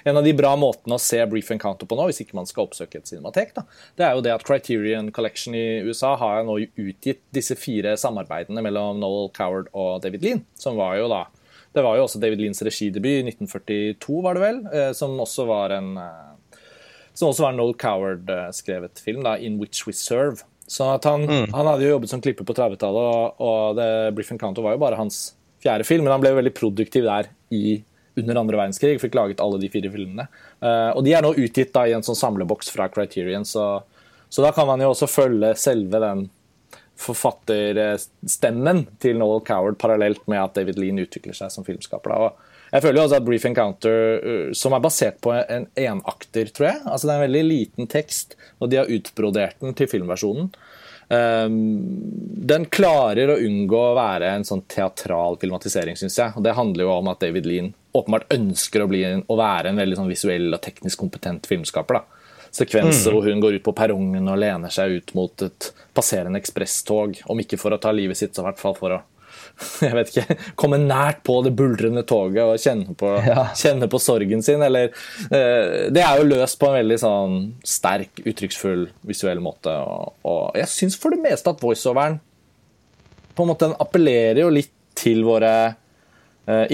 en 0.04 0.18
av 0.18 0.24
de 0.26 0.32
bra 0.36 0.52
måtene 0.58 0.96
å 0.96 1.02
se 1.02 1.20
Brief 1.30 1.50
Encounter 1.54 1.88
på 1.88 1.98
nå, 1.98 2.08
hvis 2.08 2.22
ikke 2.24 2.38
man 2.38 2.48
skal 2.48 2.66
oppsøke 2.66 3.00
et 3.00 3.10
cinematek, 3.10 3.54
da, 3.56 3.66
det 3.98 4.06
er 4.06 4.16
jo 4.16 4.24
det 4.24 4.34
at 4.34 4.46
Criterion 4.46 5.12
Collection 5.14 5.56
i 5.58 5.82
USA 5.86 6.14
har 6.20 6.42
nå 6.48 6.58
utgitt 6.64 7.22
disse 7.34 7.56
fire 7.58 7.94
samarbeidene 8.00 8.64
mellom 8.64 9.00
Noel 9.02 9.30
Coward 9.36 9.70
og 9.72 10.02
David 10.04 10.26
Lean, 10.26 10.44
som 10.58 10.80
var 10.80 10.98
jo 11.00 11.08
da 11.12 11.26
Det 11.72 11.80
var 11.80 11.96
jo 11.96 12.02
også 12.04 12.20
David 12.20 12.40
Leans 12.42 12.60
regidebut 12.60 13.22
i 13.22 13.24
1942, 13.32 14.18
var 14.20 14.36
det 14.36 14.42
vel, 14.42 14.58
eh, 14.76 14.90
som 14.92 15.14
også 15.16 15.46
var 15.48 15.72
en 15.72 15.94
eh, 15.96 16.58
som 17.14 17.30
også 17.30 17.44
var 17.46 17.54
Noel 17.56 17.74
Coward-skrevet 17.80 19.00
film, 19.00 19.22
da, 19.24 19.36
'In 19.36 19.58
Which 19.60 19.86
We 19.86 19.92
Serve'. 19.92 20.44
Så 20.66 20.84
han, 20.84 21.24
mm. 21.28 21.52
han, 21.52 21.66
hadde 21.66 21.84
jo 21.84 21.94
jobbet 21.96 22.10
som 22.10 22.20
klipper 22.20 22.46
på 22.48 22.54
30-tallet, 22.56 23.02
og, 23.02 23.40
og 23.40 23.76
The 23.76 24.12
Brief 24.16 24.30
Encounter 24.32 24.64
var 24.64 24.76
jo 24.76 24.82
bare 24.84 24.96
hans 24.96 25.34
fjerde 25.62 25.84
film, 25.84 26.06
men 26.06 26.14
han 26.14 26.22
ble 26.22 26.32
jo 26.32 26.38
veldig 26.38 26.54
produktiv 26.56 27.04
der 27.04 27.28
i, 27.52 27.82
under 28.20 28.36
andre 28.36 28.60
verdenskrig. 28.60 29.00
Fikk 29.00 29.16
laget 29.16 29.40
alle 29.40 29.60
de 29.62 29.70
fire 29.72 29.90
filmene. 29.92 30.28
Uh, 30.60 30.92
og 30.96 31.02
de 31.06 31.14
er 31.16 31.24
nå 31.24 31.32
utgitt 31.34 31.72
da 31.74 31.86
i 31.88 31.96
en 31.96 32.04
sånn 32.04 32.18
samleboks 32.18 32.70
fra 32.74 32.88
Criterion, 32.92 33.46
så, 33.48 33.66
så, 34.28 34.44
da 34.44 34.52
kan 34.54 34.68
man 34.68 34.82
jo 34.82 34.92
også 34.92 35.10
følge 35.10 35.54
selve 35.60 36.02
den 36.02 36.28
forfatterstemmen 37.02 38.84
til 39.02 39.16
Noel 39.18 39.42
Coward 39.46 39.78
parallelt 39.80 40.22
med 40.30 40.42
at 40.42 40.58
David 40.58 40.78
Lean 40.78 41.00
utvikler 41.02 41.34
seg 41.34 41.50
som 41.50 41.66
filmskaper. 41.66 42.12
da, 42.12 42.28
og 42.28 42.50
jeg 42.72 42.84
føler 42.84 43.00
jo 43.00 43.06
også 43.08 43.18
at 43.18 43.24
Brief 43.26 43.46
Encounter, 43.48 43.98
uh, 44.22 44.52
som 44.56 44.76
er 44.76 44.84
basert 44.84 45.18
på 45.24 45.34
en 45.40 45.66
enakter, 45.76 46.52
tror 46.52 46.70
jeg 46.70 46.84
altså 46.84 47.08
Det 47.08 47.14
er 47.14 47.18
en 47.18 47.26
veldig 47.26 47.44
liten 47.48 47.90
tekst, 47.90 48.38
og 48.60 48.70
de 48.70 48.80
har 48.80 48.92
utbrodert 48.92 49.58
den 49.64 49.76
til 49.76 49.90
filmversjonen. 49.90 50.52
um, 51.08 51.58
Den 52.52 52.68
klarer 52.72 53.34
å 53.34 53.40
unngå 53.42 53.82
å 53.90 53.98
være 53.98 54.32
en 54.36 54.46
sånn 54.46 54.64
teatral 54.70 55.40
filmatisering, 55.42 55.98
syns 55.98 56.16
jeg. 56.18 56.36
Og 56.36 56.46
det 56.46 56.56
handler 56.56 56.86
jo 56.86 56.94
om 56.94 57.10
at 57.12 57.20
David 57.24 57.48
Lean 57.48 57.72
åpenbart 57.92 58.32
ønsker 58.34 58.84
å, 58.84 58.88
bli, 58.90 59.04
å 59.28 59.38
være 59.38 59.72
en 59.72 59.80
veldig 59.80 59.98
sånn 60.00 60.10
visuell 60.10 60.48
og 60.52 60.62
teknisk 60.64 61.00
kompetent 61.00 61.48
filmskaper. 61.50 62.00
da. 62.00 62.28
Sekvenser 62.52 63.12
mm. 63.12 63.16
hvor 63.16 63.28
hun 63.28 63.40
går 63.40 63.56
ut 63.58 63.64
på 63.64 63.76
perrongen 63.76 64.28
og 64.28 64.40
lener 64.40 64.72
seg 64.72 64.98
ut 64.98 65.14
mot 65.16 65.44
et 65.46 65.70
passerende 65.96 66.40
ekspresstog. 66.40 67.22
Om 67.32 67.42
ikke 67.44 67.60
for 67.60 67.72
å 67.72 67.80
ta 67.80 67.92
livet 67.94 68.18
sitt, 68.18 68.34
så 68.34 68.44
i 68.44 68.48
hvert 68.50 68.60
fall 68.60 68.76
for 68.78 68.98
å 68.98 69.02
jeg 69.84 69.94
vet 69.94 70.10
ikke, 70.12 70.36
komme 70.58 70.78
nært 70.80 71.22
på 71.26 71.38
det 71.44 71.52
buldrende 71.56 72.04
toget 72.08 72.42
og 72.44 72.60
kjenne 72.60 72.94
på, 72.98 73.10
ja. 73.24 73.46
kjenne 73.58 73.88
på 73.90 74.00
sorgen 74.02 74.44
sin. 74.44 74.64
Eller, 74.64 74.92
uh, 75.28 75.88
det 75.92 76.02
er 76.04 76.20
jo 76.20 76.28
løst 76.28 76.58
på 76.60 76.70
en 76.70 76.78
veldig 76.80 76.98
sånn 77.00 77.38
sterk, 77.66 78.22
uttrykksfull, 78.24 78.86
visuell 79.08 79.42
måte. 79.44 79.72
Og, 79.72 80.14
og 80.28 80.60
jeg 80.60 80.70
syns 80.72 80.98
for 81.00 81.14
det 81.14 81.22
meste 81.24 81.52
at 81.52 81.62
voiceoveren 81.62 82.20
på 83.32 83.44
en 83.44 83.48
måte 83.48 83.68
den 83.68 83.78
appellerer 83.80 84.42
jo 84.42 84.50
litt 84.52 84.72
til 84.98 85.22
våre 85.24 85.52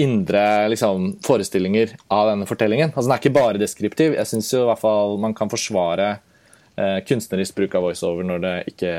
indre 0.01 0.41
liksom, 0.71 1.11
forestillinger 1.21 1.91
av 2.09 2.31
denne 2.31 2.47
fortellingen. 2.49 2.89
Altså 2.89 3.05
Den 3.05 3.13
er 3.13 3.21
ikke 3.21 3.35
bare 3.35 3.61
deskriptiv. 3.61 4.15
Jeg 4.17 4.25
syns 4.25 4.49
i 4.57 4.63
hvert 4.65 4.81
fall 4.81 5.19
man 5.21 5.35
kan 5.37 5.51
forsvare 5.51 6.07
uh, 6.17 6.97
kunstnerisk 7.05 7.59
bruk 7.59 7.77
av 7.77 7.85
voiceover 7.85 8.25
når 8.25 8.41
det 8.47 8.53
ikke, 8.73 8.95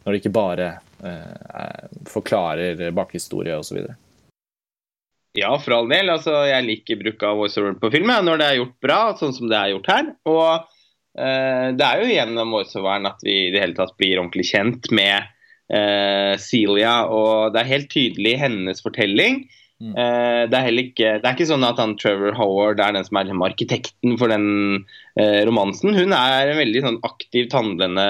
når 0.00 0.08
det 0.14 0.22
ikke 0.22 0.32
bare 0.38 0.70
Eh, 1.04 1.84
forklarer 2.06 2.90
bakhistorie 2.90 3.56
osv. 3.56 3.78
Ja, 5.38 5.58
for 5.58 5.76
all 5.76 5.88
del. 5.88 6.10
Altså, 6.12 6.34
jeg 6.48 6.66
liker 6.66 7.00
bruk 7.00 7.24
av 7.24 7.38
voiceover 7.40 7.76
på 7.80 7.92
film 7.94 8.12
når 8.26 8.40
det 8.40 8.48
er 8.48 8.58
gjort 8.60 8.76
bra, 8.84 9.00
sånn 9.16 9.34
som 9.36 9.48
det 9.50 9.56
er 9.56 9.72
gjort 9.72 9.90
her. 9.92 10.10
Og 10.28 10.48
eh, 11.16 11.68
det 11.76 11.86
er 11.86 12.02
jo 12.02 12.10
gjennom 12.12 12.56
voiceoveren 12.56 13.08
at 13.08 13.24
vi 13.24 13.36
i 13.46 13.52
det 13.54 13.62
hele 13.62 13.78
tatt 13.78 13.96
blir 14.00 14.18
ordentlig 14.18 14.50
kjent 14.50 14.90
med 14.92 15.30
eh, 15.72 16.34
Celia. 16.42 16.96
Og 17.08 17.54
det 17.54 17.62
er 17.62 17.72
helt 17.72 17.90
tydelig 17.94 18.36
hennes 18.42 18.84
fortelling. 18.84 19.44
Mm. 19.80 19.94
Eh, 19.96 20.42
det, 20.52 20.58
er 20.58 20.78
ikke, 20.82 21.12
det, 21.22 21.24
er 21.24 21.32
ikke, 21.32 21.48
sånn 21.48 21.64
at 21.64 21.78
han 21.80 21.94
Trevor 22.00 22.34
Howard 22.36 22.82
er 22.84 22.92
den 22.92 23.06
som 23.06 23.16
er 23.16 23.30
arkitekten 23.46 24.18
for 24.20 24.32
den 24.32 24.48
uh, 25.16 25.40
romansen. 25.48 25.96
Hun 25.96 26.12
er 26.12 26.50
en 26.50 26.60
veldig 26.60 26.82
sånn 26.84 26.98
aktivt 27.08 27.56
handlende 27.56 28.04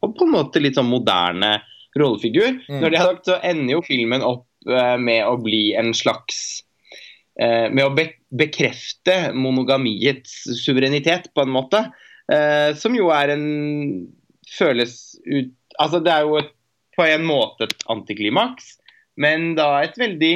og 0.00 0.14
på 0.16 0.24
en 0.24 0.32
måte 0.32 0.62
litt 0.64 0.78
sånn 0.80 0.88
moderne 0.88 1.58
rollefigur. 2.00 2.62
Mm. 2.64 2.78
Når 2.80 2.88
det 2.88 3.00
er 3.00 3.10
sagt, 3.10 3.28
så 3.28 3.36
ender 3.44 3.76
jo 3.76 3.84
filmen 3.84 4.24
opp 4.24 4.46
uh, 4.70 4.96
med 5.00 5.26
å 5.28 5.36
bli 5.42 5.70
en 5.78 5.92
slags 5.96 6.62
uh, 7.40 7.68
Med 7.68 7.84
å 7.84 7.92
be 7.96 8.08
bekrefte 8.30 9.32
monogamiets 9.34 10.44
suverenitet, 10.62 11.32
på 11.34 11.42
en 11.42 11.52
måte. 11.52 11.82
Uh, 12.30 12.70
som 12.78 12.94
jo 12.96 13.10
er 13.12 13.34
en 13.34 13.46
Føles 14.50 15.18
ut 15.26 15.52
Altså, 15.80 16.00
det 16.04 16.12
er 16.12 16.26
jo 16.26 16.36
et, 16.40 16.50
på 16.98 17.04
en 17.06 17.22
måte 17.24 17.64
et 17.64 17.84
antiklimaks, 17.88 18.74
men 19.16 19.54
da 19.56 19.78
et 19.80 19.94
veldig 19.96 20.34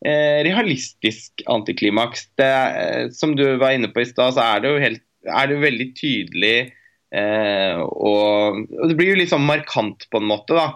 realistisk 0.00 1.42
antiklimaks. 1.52 2.28
Det, 2.40 2.52
som 3.12 3.34
du 3.36 3.44
var 3.60 3.74
inne 3.76 3.90
på 3.92 4.00
i 4.00 4.08
stad, 4.08 4.32
så 4.36 4.46
er 4.56 4.62
det 4.62 4.70
jo 4.70 4.84
helt 4.84 5.06
er 5.28 5.50
det 5.50 5.58
veldig 5.60 5.86
tydelig 5.98 6.54
Eh, 7.10 7.80
og, 7.80 8.60
og, 8.70 8.84
Det 8.88 8.96
blir 8.98 9.12
jo 9.12 9.18
litt 9.18 9.32
sånn 9.32 9.46
markant 9.46 10.06
på 10.10 10.20
en 10.20 10.30
måte. 10.30 10.56
da, 10.56 10.68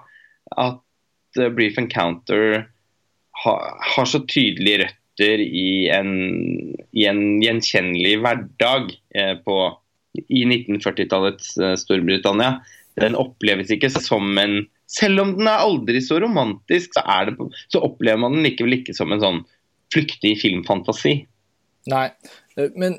at 0.61 1.40
uh, 1.40 1.49
Brief 1.54 1.78
Encounter 1.81 2.66
ha, 3.45 3.54
har 3.95 4.11
så 4.11 4.21
tydelige 4.26 4.85
røtter 4.85 5.43
i 5.43 5.88
en, 5.95 6.12
i 6.95 7.07
en 7.09 7.23
gjenkjennelig 7.43 8.19
hverdag 8.23 8.93
eh, 9.14 9.35
på, 9.47 9.59
i 10.26 10.45
1940-tallets 10.47 11.54
eh, 11.59 11.76
Storbritannia. 11.81 12.59
Den 13.00 13.19
oppleves 13.19 13.73
ikke 13.75 13.90
som 13.95 14.38
en 14.38 14.64
Selv 14.95 15.25
om 15.25 15.35
den 15.39 15.51
er 15.51 15.65
aldri 15.65 16.01
så 16.05 16.21
romantisk, 16.23 16.95
så, 16.95 17.03
det, 17.27 17.35
så 17.73 17.83
opplever 17.83 18.21
man 18.23 18.37
den 18.37 18.47
likevel 18.47 18.79
ikke 18.79 18.95
som 18.97 19.13
en 19.15 19.23
sånn 19.23 19.43
flyktig 19.95 20.37
filmfantasi. 20.43 21.17
Nei, 21.91 22.07
eh, 22.57 22.71
men 22.79 22.99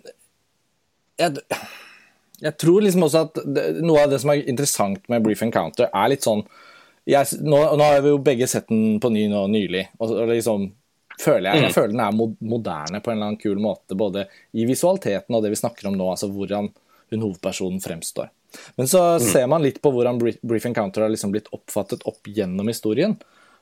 jeg, 1.20 1.40
jeg 2.44 2.56
tror 2.62 2.84
liksom 2.84 3.08
også 3.08 3.26
at 3.30 3.44
det, 3.48 3.66
noe 3.86 4.04
av 4.04 4.12
det 4.12 4.20
som 4.24 4.34
er 4.34 4.44
interessant 4.44 5.06
med 5.12 5.24
Brief 5.26 5.44
Encounter, 5.46 5.88
er 5.88 6.12
litt 6.12 6.28
sånn 6.28 6.44
jeg, 7.06 7.38
nå, 7.46 7.60
nå, 7.78 7.86
har 7.86 8.02
vi 8.02 8.12
jo 8.12 8.22
begge 8.26 8.48
sett 8.50 8.66
den 8.72 8.98
på 9.02 9.12
ny 9.14 9.28
nå 9.30 9.46
nylig. 9.54 9.86
og, 10.00 10.10
og 10.10 10.32
liksom 10.32 10.72
føler 11.22 11.52
jeg, 11.52 11.62
jeg 11.62 11.72
mm. 11.72 11.76
føler 11.76 11.94
den 11.94 12.04
er 12.04 12.16
moderne 12.50 13.00
på 13.00 13.12
en 13.12 13.18
eller 13.18 13.30
annen 13.30 13.42
kul 13.42 13.62
måte. 13.62 13.98
Både 13.98 14.26
i 14.58 14.66
visualiteten 14.68 15.38
og 15.38 15.46
det 15.46 15.54
vi 15.54 15.60
snakker 15.60 15.90
om 15.90 15.98
nå, 16.00 16.10
altså 16.12 16.28
hvordan 16.34 16.72
hun 17.14 17.24
hovedpersonen 17.26 17.82
fremstår. 17.84 18.32
Men 18.80 18.88
så 18.88 19.02
mm. 19.18 19.24
ser 19.26 19.48
man 19.52 19.64
litt 19.66 19.82
på 19.84 19.92
hvordan 19.92 20.20
Brief 20.20 20.68
Encounter 20.70 21.06
har 21.06 21.12
liksom 21.12 21.34
blitt 21.34 21.52
oppfattet 21.56 22.06
opp 22.08 22.28
gjennom 22.32 22.70
historien. 22.72 23.18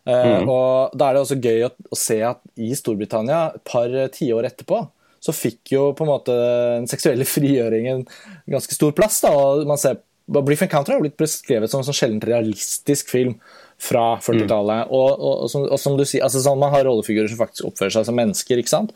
Uh, 0.07 0.43
mm. 0.43 0.49
og 0.51 0.97
Da 0.99 1.07
er 1.07 1.15
det 1.15 1.23
også 1.23 1.39
gøy 1.39 1.65
å, 1.65 1.71
å 1.71 1.97
se 1.97 2.19
at 2.27 2.41
i 2.59 2.73
Storbritannia, 2.77 3.53
et 3.55 3.65
par 3.67 3.93
tiår 4.13 4.49
etterpå, 4.51 4.83
så 5.23 5.35
fikk 5.35 5.71
jo 5.71 5.83
på 5.95 6.03
en 6.03 6.11
måte 6.11 6.33
den 6.35 6.89
seksuelle 6.91 7.27
frigjøringen 7.35 8.05
ganske 8.51 8.75
stor 8.75 8.95
plass. 8.95 9.21
da, 9.23 9.33
og 9.33 9.67
man 9.69 9.81
ser 9.81 10.01
Brief 10.23 10.61
Encounter 10.63 10.95
har 10.95 11.03
blitt 11.03 11.19
beskrevet 11.19 11.71
som 11.71 11.81
en 11.81 11.87
sånn 11.87 11.97
sjelden 11.97 12.23
realistisk 12.23 13.09
film 13.11 13.35
fra 13.81 14.17
40-tallet. 14.23 14.87
Mm. 14.87 14.91
Og, 14.95 15.09
og, 15.11 15.33
og, 15.33 15.49
som, 15.51 15.65
og, 15.67 15.79
som, 15.81 15.97
du 15.99 16.05
sier, 16.07 16.23
altså 16.23 16.39
sånn, 16.43 16.61
Man 16.61 16.71
har 16.71 16.85
rollefigurer 16.87 17.31
som 17.31 17.41
faktisk 17.41 17.67
oppfører 17.67 17.97
seg 17.97 18.07
som 18.07 18.15
mennesker. 18.17 18.61
ikke 18.61 18.71
sant? 18.71 18.93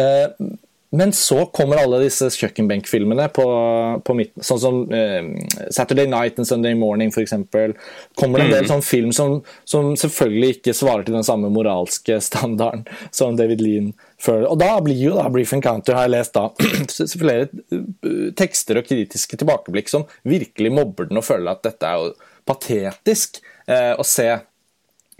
Eh, 0.00 0.28
men 0.92 1.12
så 1.16 1.46
kommer 1.56 1.80
alle 1.80 2.02
disse 2.02 2.28
kjøkkenbenkfilmene 2.36 3.28
på, 3.32 3.44
på 4.04 4.16
midten, 4.18 4.44
sånn 4.44 4.60
som 4.60 4.80
uh, 4.92 5.30
Saturday 5.72 6.08
Night 6.10 6.36
and 6.36 6.48
Sunday 6.48 6.76
Morning 6.76 7.08
f.eks. 7.08 7.32
Kommer 8.18 8.42
det 8.42 8.44
en 8.44 8.52
del 8.52 8.66
mm. 8.66 8.70
sånn 8.74 8.84
film 8.84 9.14
som, 9.16 9.38
som, 9.64 9.94
selvfølgelig 9.96 10.58
ikke 10.58 10.76
svarer 10.76 11.06
til 11.06 11.16
den 11.16 11.24
samme 11.24 11.48
moralske 11.54 12.20
standarden 12.20 12.84
som 13.08 13.38
David 13.40 13.64
Lean 13.64 13.90
føler. 14.20 14.46
Og 14.52 14.60
da 14.60 14.76
blir 14.84 15.00
jo 15.00 15.16
da 15.16 15.26
Brief 15.32 15.54
Encounter, 15.56 15.96
har 15.96 16.10
jeg 16.10 16.16
lest 16.18 16.36
da, 16.36 16.50
flere 17.24 17.48
eh, 17.48 18.28
tekster 18.38 18.82
og 18.82 18.88
kritiske 18.88 19.40
tilbakeblikk 19.40 19.88
som 19.92 20.04
virkelig 20.28 20.74
mobber 20.76 21.08
den 21.08 21.22
og 21.22 21.26
føler 21.26 21.54
at 21.54 21.64
dette 21.64 21.88
er 21.88 22.04
jo 22.04 22.14
patetisk 22.48 23.40
uh, 23.70 23.94
å 23.96 24.04
se 24.06 24.28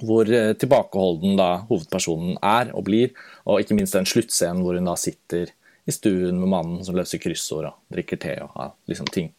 hvor 0.03 0.29
eh, 0.29 0.53
tilbakeholden 0.59 1.37
da 1.39 1.51
hovedpersonen 1.69 2.37
er 2.43 2.73
og 2.77 2.87
blir, 2.89 3.13
og 3.47 3.63
ikke 3.63 3.77
minst 3.79 3.97
den 3.97 4.09
sluttscenen 4.09 4.63
hvor 4.65 4.79
hun 4.79 4.89
da 4.89 4.97
sitter 4.99 5.53
i 5.87 5.93
stuen 5.93 6.39
med 6.41 6.51
mannen 6.51 6.83
som 6.87 6.97
løser 6.97 7.21
kryssord 7.23 7.67
og 7.71 7.79
drikker 7.93 8.21
te 8.23 8.37
og 8.45 8.53
ja, 8.55 8.69
liksom 8.91 9.09
ting. 9.13 9.33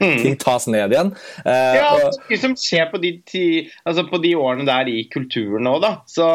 Mm. 0.00 0.18
ting 0.22 0.36
tas 0.40 0.68
ned 0.68 0.92
igjen. 0.92 1.12
Uh, 1.46 1.74
ja, 1.78 1.90
og, 1.94 2.18
liksom 2.28 2.56
som 2.56 2.60
skjer 2.60 2.88
på 2.92 3.00
de, 3.02 3.14
ti, 3.28 3.44
altså 3.88 4.04
på 4.08 4.20
de, 4.24 4.34
årene 4.36 4.68
der 4.68 4.90
i 4.92 5.02
kulturen 5.12 5.70
òg, 5.70 5.80
da. 5.84 5.92
Så, 6.10 6.28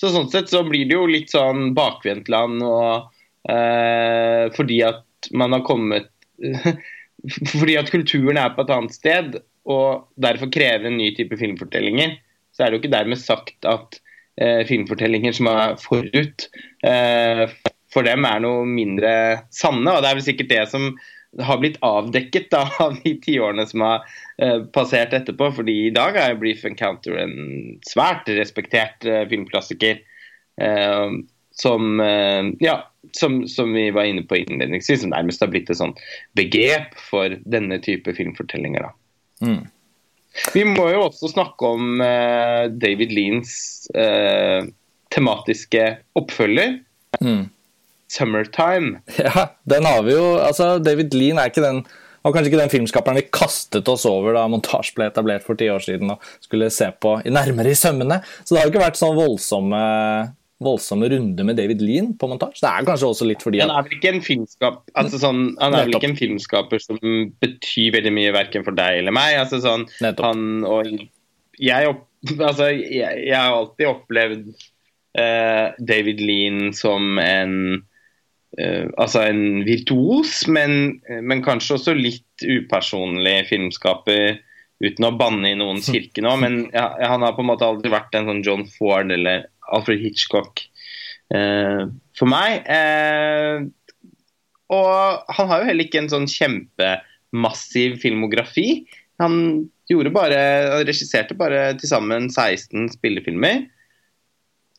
så, 0.00 0.10
sånn 0.14 0.30
sett 0.32 0.52
så 0.52 0.64
blir 0.66 0.88
det 0.88 0.96
jo 0.96 1.08
litt 1.10 1.34
sånn 1.34 1.72
bakvendtland 1.76 2.64
og 2.64 3.10
uh, 3.50 4.44
fordi 4.56 4.80
at 4.86 5.32
man 5.32 5.56
har 5.56 5.64
kommet 5.66 6.10
Fordi 7.24 7.78
at 7.80 7.88
kulturen 7.88 8.36
er 8.36 8.50
på 8.52 8.60
et 8.66 8.70
annet 8.74 8.92
sted 8.92 9.36
og 9.64 10.10
derfor 10.20 10.50
krever 10.52 10.90
en 10.90 10.98
ny 10.98 11.06
type 11.16 11.38
filmfortellinger, 11.40 12.18
så 12.52 12.66
er 12.66 12.68
det 12.68 12.76
jo 12.76 12.80
ikke 12.82 12.90
dermed 12.92 13.16
sagt 13.16 13.64
at 13.64 13.96
uh, 14.42 14.60
filmfortellinger 14.68 15.32
som 15.32 15.48
er 15.48 15.78
forut 15.80 16.44
for 17.94 18.06
dem 18.06 18.26
er 18.26 18.42
noe 18.42 18.64
mindre 18.68 19.12
sanne. 19.54 19.92
Og 19.92 20.02
det 20.02 20.10
er 20.10 20.18
vel 20.18 20.26
sikkert 20.26 20.50
det 20.52 20.64
som 20.72 20.90
har 21.42 21.58
blitt 21.58 21.78
avdekket 21.82 22.50
da, 22.50 22.64
av 22.84 22.96
de 23.02 23.14
tiårene 23.22 23.66
som 23.66 23.84
har 23.84 24.02
uh, 24.42 24.64
passert 24.74 25.14
etterpå. 25.16 25.50
fordi 25.58 25.86
i 25.86 25.94
dag 25.94 26.18
er 26.20 26.38
Brief 26.40 26.64
Encounter 26.66 27.18
en 27.22 27.78
svært 27.88 28.28
respektert 28.30 29.06
uh, 29.08 29.22
filmklassiker. 29.30 30.02
Uh, 30.60 31.22
som, 31.54 32.00
ja, 32.58 32.72
som, 33.14 33.36
som, 33.46 33.68
vi 33.76 33.84
var 33.94 34.08
inne 34.10 34.24
på 34.26 34.40
innledningsvis, 34.40 35.04
som 35.04 35.12
nærmest 35.12 35.38
har 35.38 35.52
blitt 35.52 35.68
et 35.70 35.78
sånt 35.78 36.00
begrep 36.34 36.96
for 36.98 37.36
denne 37.46 37.76
type 37.78 38.10
filmfortellinger. 38.10 38.88
Mm. 39.38 39.60
Vi 40.50 40.64
må 40.66 40.88
jo 40.90 41.04
også 41.04 41.30
snakke 41.30 41.70
om 41.76 42.02
David 42.82 43.14
Leans 43.14 43.54
tematiske 45.14 45.84
oppfølger. 46.18 46.80
Mm. 47.22 47.46
'Summertime'. 48.14 49.02
Ja, 49.26 49.50
den 49.64 49.84
har 49.84 50.02
vi 50.06 50.14
jo 50.14 50.38
altså 50.38 50.78
David 50.78 51.14
Lean 51.14 51.40
er 51.42 51.50
ikke 51.50 51.64
den 51.64 51.84
var 52.24 52.32
kanskje 52.32 52.54
ikke 52.54 52.62
den 52.62 52.72
filmskaperen 52.72 53.18
vi 53.18 53.26
kastet 53.36 53.88
oss 53.92 54.06
over 54.08 54.32
da 54.32 54.46
montasje 54.48 54.94
ble 54.96 55.10
etablert 55.10 55.44
for 55.44 55.60
ti 55.60 55.66
år 55.68 55.82
siden 55.84 56.14
og 56.14 56.22
skulle 56.40 56.70
se 56.72 56.88
på 56.96 57.18
i 57.20 57.32
nærmere 57.34 57.74
i 57.74 57.76
sømmene. 57.76 58.22
Så 58.40 58.54
det 58.54 58.62
har 58.62 58.68
jo 58.68 58.72
ikke 58.72 58.80
vært 58.80 58.96
sånn 58.96 59.18
voldsomme, 59.18 59.82
voldsomme 60.64 61.10
runder 61.12 61.44
med 61.44 61.60
David 61.60 61.84
Lean 61.84 62.14
på 62.16 62.30
montasje. 62.30 62.62
Det 62.64 62.70
er 62.70 62.88
kanskje 62.88 63.10
også 63.10 63.28
litt 63.28 63.44
fordi 63.44 63.60
at 63.60 63.68
Han 63.68 63.76
er 63.76 63.88
vel 63.90 63.98
ikke 63.98 64.14
en 64.14 64.24
filmskap, 64.24 64.80
altså 65.02 65.20
sånn, 65.20 65.42
han 65.60 65.76
er 65.76 65.84
vel 65.84 65.98
ikke 65.98 66.12
en 66.14 66.20
filmskaper 66.22 66.84
som 66.86 67.00
betyr 67.44 67.92
veldig 67.98 68.16
mye 68.16 68.34
verken 68.40 68.64
for 68.64 68.80
deg 68.80 69.02
eller 69.02 69.16
meg. 69.20 69.36
altså 69.44 69.60
sånn, 69.66 69.84
han 70.00 70.46
og 70.64 70.94
jeg, 71.60 71.90
opp, 71.92 72.06
altså, 72.38 72.70
jeg, 72.72 73.26
jeg 73.28 73.36
har 73.36 73.52
alltid 73.52 73.90
opplevd 73.90 74.48
uh, 75.20 75.76
David 75.76 76.24
Lean 76.24 76.72
som 76.72 77.20
en 77.20 77.84
altså 78.54 79.24
en 79.26 79.64
virtuos, 79.66 80.44
men, 80.46 81.00
men, 81.26 81.40
kanskje 81.42 81.74
også 81.78 81.94
litt 81.98 82.44
upersonlig 82.44 83.40
filmskaper 83.48 84.36
uten 84.84 85.06
å 85.08 85.14
banne 85.18 85.50
i 85.50 85.58
noens 85.58 85.88
kirke 85.94 86.22
nå, 86.24 86.36
men 86.42 86.60
ja, 86.74 86.88
han 87.02 87.24
har 87.26 87.34
på 87.36 87.44
en 87.44 87.50
måte 87.50 87.66
aldri 87.66 87.92
vært 87.92 88.14
en 88.14 88.30
sånn 88.30 88.44
John 88.46 88.64
Ford 88.76 89.10
eller 89.14 89.48
Alfred 89.74 90.02
Hitchcock 90.04 90.64
eh, 91.34 91.84
for 92.18 92.30
meg. 92.30 92.66
Eh, 92.68 93.64
og 94.74 95.34
han 95.36 95.50
har 95.50 95.62
jo 95.62 95.68
heller 95.70 95.86
ikke 95.86 96.02
en 96.04 96.12
sånn 96.12 96.28
kjempemassiv 96.30 97.98
filmografi. 98.02 98.84
Han 99.22 99.36
gjorde 99.90 100.12
bare, 100.14 100.40
regisserte 100.86 101.36
bare 101.38 101.72
til 101.78 101.90
sammen 101.90 102.30
16 102.30 102.94
spillefilmer. 102.96 103.64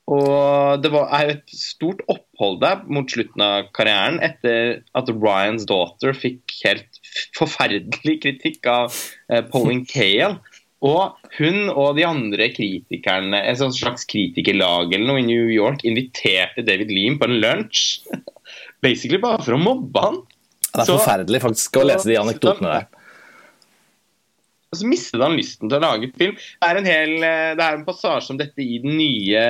Og 0.06 0.84
det 0.84 0.92
var, 0.94 1.10
et 1.18 1.50
stort 1.50 2.04
opphold 2.12 2.60
der 2.62 2.84
mot 2.94 3.10
slutten 3.10 3.42
av 3.42 3.72
karrieren 3.74 4.20
etter 4.24 4.84
at 4.94 5.08
Ryans 5.10 5.66
Daughter 5.70 6.14
fikk 6.14 6.54
helt 6.62 7.00
forferdelig 7.38 8.20
kritikk 8.22 8.70
av 8.70 8.94
eh, 9.32 9.42
Pauline 9.50 9.88
Kael. 9.90 10.38
Og 10.86 11.16
hun 11.40 11.72
og 11.72 11.96
de 11.98 12.06
andre 12.06 12.52
kritikerne, 12.54 13.40
et 13.42 13.64
slags 13.74 14.06
kritikerlag 14.12 14.94
eller 14.94 15.08
noe 15.10 15.24
i 15.24 15.26
New 15.26 15.50
York, 15.50 15.82
inviterte 15.88 16.66
David 16.68 16.94
Lean 16.94 17.18
på 17.18 17.26
en 17.32 17.40
lunsj. 17.42 18.04
Basically 18.86 19.18
bare 19.24 19.42
for 19.42 19.58
å 19.58 19.62
mobbe 19.62 20.06
han. 20.06 20.22
Det 20.70 20.84
er 20.84 20.92
Så- 20.92 21.00
forferdelig 21.00 21.42
faktisk 21.42 21.82
å 21.82 21.88
lese 21.88 22.12
de 22.12 22.20
anekdotene 22.22 22.76
der. 22.76 22.88
Og 24.70 24.78
så 24.78 24.86
mistet 24.92 25.24
han 25.24 25.38
lysten 25.40 25.72
til 25.72 25.80
å 25.80 25.82
lage 25.82 26.12
film. 26.20 26.36
Det 26.36 26.70
er 26.70 26.78
en, 26.78 26.94
hel, 26.94 27.18
eh, 27.24 27.52
det 27.58 27.66
er 27.66 27.80
en 27.80 27.86
passasje 27.88 28.36
om 28.36 28.38
dette 28.38 28.62
i 28.62 28.78
den 28.84 28.98
nye 29.00 29.44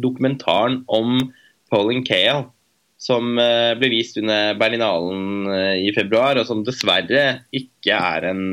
dokumentaren 0.00 0.82
om 0.86 1.18
Pauline 1.72 2.04
Kael, 2.06 2.46
som 3.00 3.38
eh, 3.40 3.74
ble 3.78 3.90
vist 3.92 4.18
under 4.20 4.56
Berlinalen 4.58 5.50
eh, 5.50 5.86
i 5.88 5.92
februar, 5.96 6.38
og 6.40 6.48
som 6.48 6.64
dessverre 6.66 7.24
ikke 7.54 7.96
er 7.98 8.28
en 8.30 8.44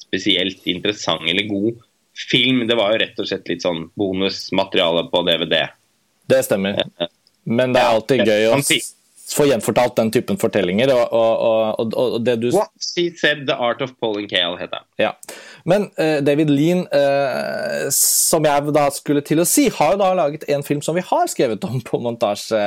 spesielt 0.00 0.66
interessant 0.70 1.26
eller 1.28 1.48
god 1.50 1.82
film. 2.30 2.64
Det 2.68 2.78
var 2.78 2.92
jo 2.92 3.02
rett 3.02 3.20
og 3.22 3.28
slett 3.28 3.48
litt 3.50 3.64
sånn 3.64 3.86
bonusmateriale 3.98 5.06
på 5.12 5.24
DVD. 5.28 5.62
Det 6.28 6.42
stemmer. 6.46 6.82
Men 7.44 7.74
det 7.74 7.82
er 7.82 7.96
alltid 7.96 8.26
gøy 8.28 8.50
å 8.50 8.58
få 9.32 9.46
gjenfortalt 9.48 9.96
den 9.96 10.10
typen 10.12 10.38
fortellinger. 10.40 10.90
Og, 10.94 11.14
og, 11.14 11.80
og, 11.80 11.94
og 11.96 12.16
det 12.26 12.36
du 12.42 12.48
What 12.52 12.72
she 12.82 13.08
said, 13.16 13.44
The 13.48 13.56
Art 13.56 13.82
of 13.84 13.94
Pauline 14.00 14.28
Kale, 14.30 14.58
heter 14.60 14.82
det. 14.82 15.04
Ja. 15.04 15.12
Men 15.68 15.88
uh, 15.96 16.18
David 16.24 16.50
Lean, 16.52 16.84
uh, 16.92 17.88
som 17.94 18.46
jeg 18.48 18.74
da 18.74 18.86
skulle 18.94 19.24
til 19.26 19.42
å 19.42 19.48
si, 19.48 19.68
har 19.72 19.94
jo 19.94 20.02
da 20.02 20.10
laget 20.18 20.46
en 20.52 20.66
film 20.66 20.82
som 20.84 20.98
vi 20.98 21.04
har 21.06 21.30
skrevet 21.32 21.64
om 21.68 21.80
på 21.84 22.00
montasje. 22.02 22.62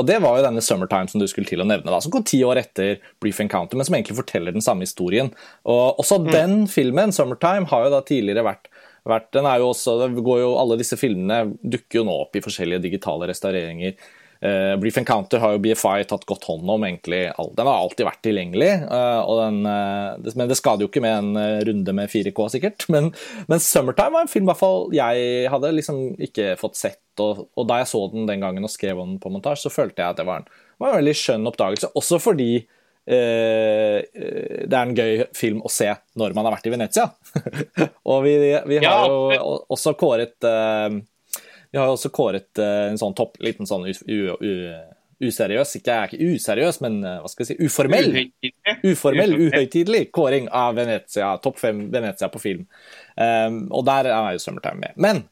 Og 0.00 0.08
det 0.08 0.20
var 0.24 0.38
jo 0.38 0.46
denne 0.48 0.64
'Summertime' 0.64 1.10
som 1.12 1.22
du 1.22 1.28
skulle 1.30 1.48
til 1.48 1.64
å 1.64 1.68
nevne, 1.68 1.90
da, 1.90 2.00
som 2.02 2.12
går 2.14 2.26
ti 2.28 2.42
år 2.46 2.60
etter 2.64 2.98
'Brief 3.22 3.40
Encounter', 3.44 3.78
men 3.78 3.88
som 3.88 3.96
egentlig 3.96 4.18
forteller 4.20 4.54
den 4.54 4.64
samme 4.64 4.86
historien. 4.86 5.32
Og 5.64 6.02
også 6.02 6.22
den 6.28 6.66
filmen, 6.66 7.14
'Summertime', 7.14 7.70
har 7.72 7.86
jo 7.86 7.94
da 7.96 8.02
tidligere 8.06 8.46
vært 8.46 8.68
vært, 9.08 9.32
den 9.34 9.46
er 9.50 9.58
jo 9.58 9.72
også, 9.72 9.96
det 9.98 10.22
går 10.22 10.42
jo, 10.44 10.50
Alle 10.60 10.78
disse 10.78 10.98
filmene 11.00 11.56
dukker 11.58 12.00
jo 12.00 12.04
nå 12.06 12.16
opp 12.24 12.36
i 12.38 12.42
forskjellige 12.44 12.84
digitale 12.84 13.26
restaureringer. 13.30 13.96
Uh, 14.42 14.74
Brief 14.82 14.96
Encounter 14.98 15.38
har 15.38 15.52
jo 15.54 15.60
BFI 15.62 16.02
tatt 16.10 16.24
godt 16.26 16.48
hånd 16.48 16.66
om. 16.66 16.82
egentlig. 16.82 17.20
Den 17.54 17.68
har 17.68 17.76
alltid 17.78 18.08
vært 18.08 18.22
tilgjengelig, 18.26 18.70
eh, 18.90 19.20
og 19.22 19.38
den, 19.38 19.60
eh, 19.70 20.16
det, 20.24 20.32
men 20.40 20.48
det 20.50 20.56
skader 20.58 20.82
jo 20.82 20.90
ikke 20.90 21.02
med 21.04 21.14
en 21.14 21.62
runde 21.68 21.94
med 21.94 22.10
4K, 22.10 22.48
sikkert. 22.56 22.86
Men, 22.92 23.12
men 23.46 23.58
'Summertime' 23.62 24.16
var 24.16 24.26
en 24.26 24.32
film 24.32 24.48
i 24.48 24.50
hvert 24.50 24.58
fall 24.58 24.90
jeg 24.96 25.48
hadde 25.52 25.70
liksom 25.76 26.00
ikke 26.18 26.56
fått 26.58 26.76
sett. 26.80 27.00
Og, 27.22 27.46
og 27.54 27.68
da 27.68 27.78
jeg 27.82 27.90
så 27.92 28.02
den 28.10 28.26
den 28.26 28.42
gangen 28.42 28.64
og 28.66 28.72
skrev 28.72 28.98
om 28.98 29.14
den 29.14 29.20
på 29.22 29.30
montasje, 29.30 29.68
så 29.68 29.74
følte 29.74 30.02
jeg 30.02 30.10
at 30.10 30.18
det 30.18 30.26
var 30.26 30.42
en, 30.42 30.48
var 30.80 30.92
en 30.92 31.00
veldig 31.02 31.14
skjønn 31.22 31.48
oppdagelse. 31.52 31.92
Også 31.98 32.18
fordi 32.22 32.50
eh, 33.06 33.98
det 34.66 34.74
er 34.74 34.82
en 34.82 34.96
gøy 34.96 35.24
film 35.36 35.62
å 35.62 35.70
se 35.72 35.90
når 36.18 36.34
man 36.36 36.48
har 36.48 36.56
vært 36.56 36.68
i 36.70 36.74
Venezia. 36.74 37.08
og 38.10 38.22
vi, 38.26 38.36
vi 38.42 38.80
har 38.82 38.86
Ja, 38.86 39.06
jo 39.06 39.56
også 39.72 39.94
kåret 40.00 40.38
eh, 40.48 41.00
vi 41.72 41.80
har 41.80 41.88
også 41.88 42.10
kåret 42.12 42.60
eh, 42.60 42.88
en 42.90 43.00
sånn 43.00 43.14
topp, 43.16 43.38
liten 43.40 43.68
sånn 43.68 43.86
useriøs, 45.22 45.74
ikke, 45.78 45.88
jeg 45.88 45.96
er 45.96 46.10
ikke 46.10 46.36
useriøs, 46.36 46.80
men 46.84 46.98
eh, 47.06 47.18
hva 47.22 47.30
skal 47.30 47.46
jeg 47.46 47.54
si, 47.54 47.68
uformell, 47.68 48.10
uformell, 48.84 49.36
Uhøytidelig. 49.36 49.52
uhøytidelig 49.52 50.02
kåring 50.14 50.50
av 50.52 50.76
Venezia, 50.76 51.30
topp 51.42 51.60
fem 51.62 51.86
Venezia 51.92 52.28
på 52.32 52.42
film. 52.42 52.66
Um, 53.16 53.64
og 53.72 53.86
der 53.88 54.10
er 54.12 54.34
jo 54.36 54.42
Summertime 54.42 54.82
med. 54.82 54.98
Men 55.00 55.24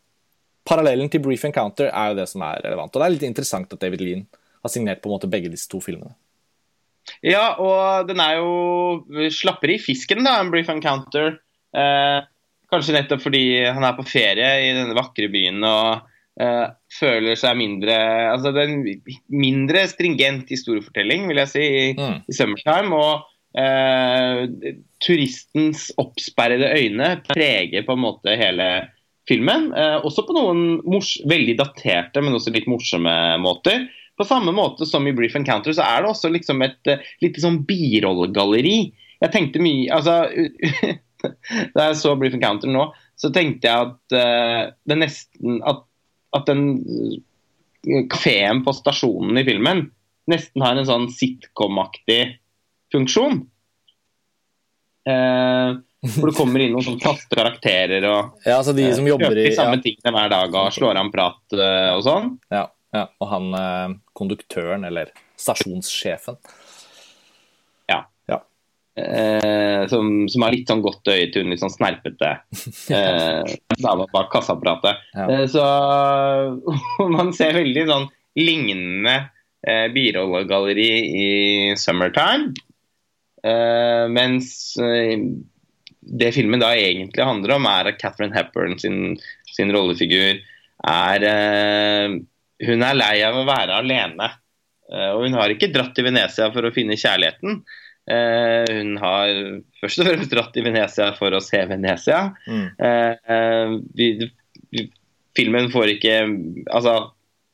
parallellen 0.69 1.11
til 1.13 1.23
Brief 1.25 1.45
Encounter 1.49 1.91
er 1.91 2.13
jo 2.13 2.19
det 2.21 2.29
som 2.31 2.45
er 2.47 2.63
relevant. 2.65 2.95
Og 2.95 3.03
det 3.03 3.07
er 3.09 3.15
litt 3.17 3.29
interessant 3.29 3.73
at 3.77 3.83
David 3.83 4.05
Lean 4.05 4.27
har 4.61 4.73
signert 4.73 5.01
på 5.03 5.11
en 5.11 5.17
måte 5.17 5.31
begge 5.33 5.53
disse 5.53 5.69
to 5.73 5.81
filmene. 5.85 6.13
Ja, 7.25 7.57
og 7.59 8.09
den 8.09 8.21
er 8.23 8.39
jo 8.39 9.29
slappere 9.35 9.75
i 9.75 9.83
fisken 9.83 10.23
da, 10.25 10.39
enn 10.41 10.53
Brief 10.53 10.69
Encounter. 10.73 11.41
Eh, 11.75 12.19
kanskje 12.71 12.95
nettopp 12.95 13.25
fordi 13.25 13.43
han 13.67 13.85
er 13.85 13.97
på 13.97 14.07
ferie 14.07 14.51
i 14.69 14.73
denne 14.77 14.95
vakre 14.97 15.29
byen 15.33 15.65
og 15.67 16.10
eh, 16.39 16.69
føler 17.01 17.39
seg 17.39 17.59
mindre 17.59 17.97
Altså 18.31 18.53
det 18.55 18.63
er 18.63 18.71
en 18.71 18.85
mindre 19.33 19.83
stringent 19.91 20.51
historiefortelling, 20.53 21.27
vil 21.31 21.43
jeg 21.43 21.53
si, 21.55 21.67
i, 21.67 21.91
Mm. 21.99 22.17
i 22.29 22.37
Summertime. 22.37 22.95
Og 22.95 23.27
uh, 23.59 24.45
turistens 25.03 25.89
oppsperrede 25.99 26.71
øyne 26.77 27.17
preger 27.27 27.83
på 27.87 27.97
en 27.97 28.05
måte 28.05 28.37
hele 28.39 28.69
filmen. 29.29 29.71
Uh, 29.75 29.99
også 30.07 30.23
på 30.27 30.37
noen 30.37 30.81
mors 30.87 31.17
veldig 31.27 31.57
daterte, 31.59 32.23
men 32.23 32.37
også 32.37 32.53
litt 32.55 32.69
morsomme 32.71 33.13
måter. 33.43 33.89
På 34.21 34.27
samme 34.29 34.53
måte 34.53 34.87
som 34.87 35.07
i 35.09 35.15
Brief 35.17 35.35
Encounter 35.39 35.75
så 35.75 35.83
er 35.83 36.03
det 36.03 36.13
også 36.13 36.31
liksom 36.31 36.63
et 36.67 36.93
uh, 36.93 37.05
lite 37.25 37.43
sånn 37.43 37.63
birollegalleri. 37.67 38.93
Jeg 39.21 39.33
tenkte 39.35 39.61
mye 39.61 39.91
Altså 39.93 40.15
Da 41.77 41.91
jeg 41.91 41.99
så 42.01 42.15
Brief 42.17 42.33
Encounter 42.39 42.71
nå, 42.73 42.87
så 43.21 43.29
tenkte 43.35 43.69
jeg 43.69 43.91
at 43.91 44.75
det 44.89 44.97
nesten 44.97 45.59
At, 45.69 45.83
at 46.37 46.47
den 46.51 46.67
uh, 46.85 48.03
kafeen 48.13 48.65
på 48.67 48.75
stasjonen 48.77 49.41
i 49.41 49.47
filmen 49.47 49.89
nesten 50.31 50.65
har 50.65 50.79
en 50.79 50.89
sånn 50.89 51.07
sitcom-aktig 51.13 52.21
funksjon. 52.93 53.45
Eh, 55.11 55.71
hvor 56.15 56.31
det 56.31 56.37
kommer 56.37 56.63
inn 56.63 56.75
noen 56.75 56.85
sånne 56.85 57.03
faste 57.03 57.37
karakterer 57.37 58.05
og 58.09 58.35
Ja, 58.49 58.59
altså 58.59 58.75
de 58.77 58.85
som 58.95 59.09
jobber 59.09 59.33
i 59.33 59.49
de 59.49 59.55
ja, 59.57 59.71
tingene 59.81 60.13
hver 60.13 60.33
dag 60.33 60.57
og 60.61 60.75
slår 60.77 61.01
an 61.01 61.11
prat 61.13 61.57
eh, 61.57 61.91
og 61.97 62.05
sånn. 62.07 62.35
ja, 62.53 62.67
ja, 62.97 63.07
Og 63.21 63.31
han 63.33 63.49
eh, 63.57 63.97
konduktøren, 64.17 64.85
eller 64.89 65.13
stasjonssjefen. 65.41 66.37
Eh, 69.01 69.87
som, 69.89 70.29
som 70.29 70.45
har 70.45 70.55
litt 70.55 70.71
sånn 70.71 70.83
godt 70.85 71.09
øye 71.09 71.29
til 71.33 71.45
hun 71.45 71.55
litt 71.55 71.63
sånn 71.63 71.73
snerpete 71.73 72.31
eh, 72.97 73.53
dama 73.81 74.07
bak 74.13 74.31
kassaapparatet. 74.33 75.05
Ja. 75.17 75.27
Eh, 75.27 75.45
så 75.51 75.67
man 77.17 77.33
ser 77.37 77.59
veldig 77.59 77.87
sånn 77.89 78.09
lignende 78.41 79.17
eh, 79.67 79.87
birollegalleri 79.95 80.91
i 81.25 81.31
Summertime. 81.81 82.53
Eh, 83.41 84.05
mens 84.13 84.53
eh, 84.83 85.17
det 86.01 86.33
filmen 86.37 86.61
da 86.61 86.73
egentlig 86.77 87.25
handler 87.25 87.57
om, 87.57 87.69
er 87.69 87.93
at 87.93 88.01
Catherine 88.01 88.37
Hepburn 88.37 88.79
sin, 88.81 89.17
sin 89.53 89.73
rollefigur 89.73 90.41
er 90.91 91.27
eh, 91.29 92.21
Hun 92.61 92.83
er 92.85 92.97
lei 92.97 93.17
av 93.25 93.39
å 93.41 93.47
være 93.49 93.79
alene. 93.81 94.27
Eh, 94.91 95.13
og 95.15 95.25
hun 95.25 95.37
har 95.39 95.53
ikke 95.53 95.71
dratt 95.73 95.95
til 95.97 96.09
Venezia 96.09 96.51
for 96.53 96.67
å 96.67 96.75
finne 96.75 96.99
kjærligheten. 97.01 97.63
Eh, 98.09 98.65
hun 98.75 98.97
har 99.01 99.31
først 99.81 100.03
og 100.03 100.09
fremst 100.09 100.33
dratt 100.33 100.57
i 100.59 100.65
Venezia 100.65 101.11
for 101.19 101.37
å 101.37 101.43
se 101.45 101.61
Venezia. 101.69 102.23
Mm. 102.49 102.67
Eh, 102.87 103.33
eh, 103.37 103.75
vi, 103.97 104.11
vi, 104.73 104.87
filmen 105.37 105.71
får 105.73 105.95
ikke 105.97 106.15
Altså, 106.73 106.95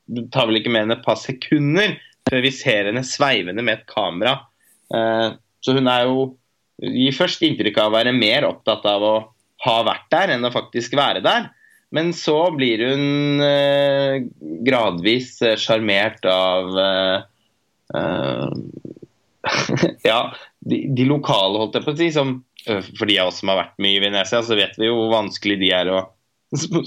det 0.07 0.29
tar 0.33 0.49
vel 0.49 0.61
ikke 0.61 0.73
mer 0.73 0.87
enn 0.87 0.95
et 0.95 1.05
par 1.05 1.19
sekunder 1.19 1.97
før 2.27 2.43
vi 2.43 2.53
ser 2.55 2.89
henne 2.89 3.03
sveivende 3.07 3.63
med 3.63 3.81
et 3.81 3.89
kamera. 3.91 4.39
Eh, 4.93 5.29
så 5.63 5.77
hun 5.77 5.89
er 5.91 6.07
jo 6.09 6.27
Gir 6.77 7.15
først 7.17 7.41
inntrykk 7.41 7.79
av 7.81 7.87
å 7.89 7.95
være 7.95 8.11
mer 8.13 8.45
opptatt 8.45 8.83
av 8.85 9.01
å 9.01 9.13
ha 9.63 9.77
vært 9.81 10.11
der 10.13 10.35
enn 10.35 10.45
å 10.45 10.51
faktisk 10.53 10.93
være 10.93 11.23
der. 11.25 11.47
Men 11.89 12.11
så 12.13 12.51
blir 12.53 12.83
hun 12.85 13.41
eh, 13.41 14.27
gradvis 14.67 15.39
eh, 15.41 15.55
sjarmert 15.57 16.21
av 16.29 16.77
Ja, 20.07 20.19
de, 20.59 20.83
de 20.97 21.07
lokale, 21.09 21.61
holdt 21.61 21.79
jeg 21.79 21.87
på 21.87 21.95
å 21.95 21.99
si. 21.99 22.11
Som, 22.15 22.37
for 22.65 23.07
de 23.09 23.17
av 23.21 23.31
oss 23.31 23.41
som 23.41 23.51
har 23.53 23.61
vært 23.63 23.81
mye 23.83 23.99
i 23.99 24.03
Venezia, 24.03 24.43
så 24.43 24.57
vet 24.59 24.77
vi 24.79 24.89
jo 24.89 24.99
hvor 24.99 25.13
vanskelig 25.15 25.59
de 25.61 25.73
er 25.75 25.91
å 25.93 26.05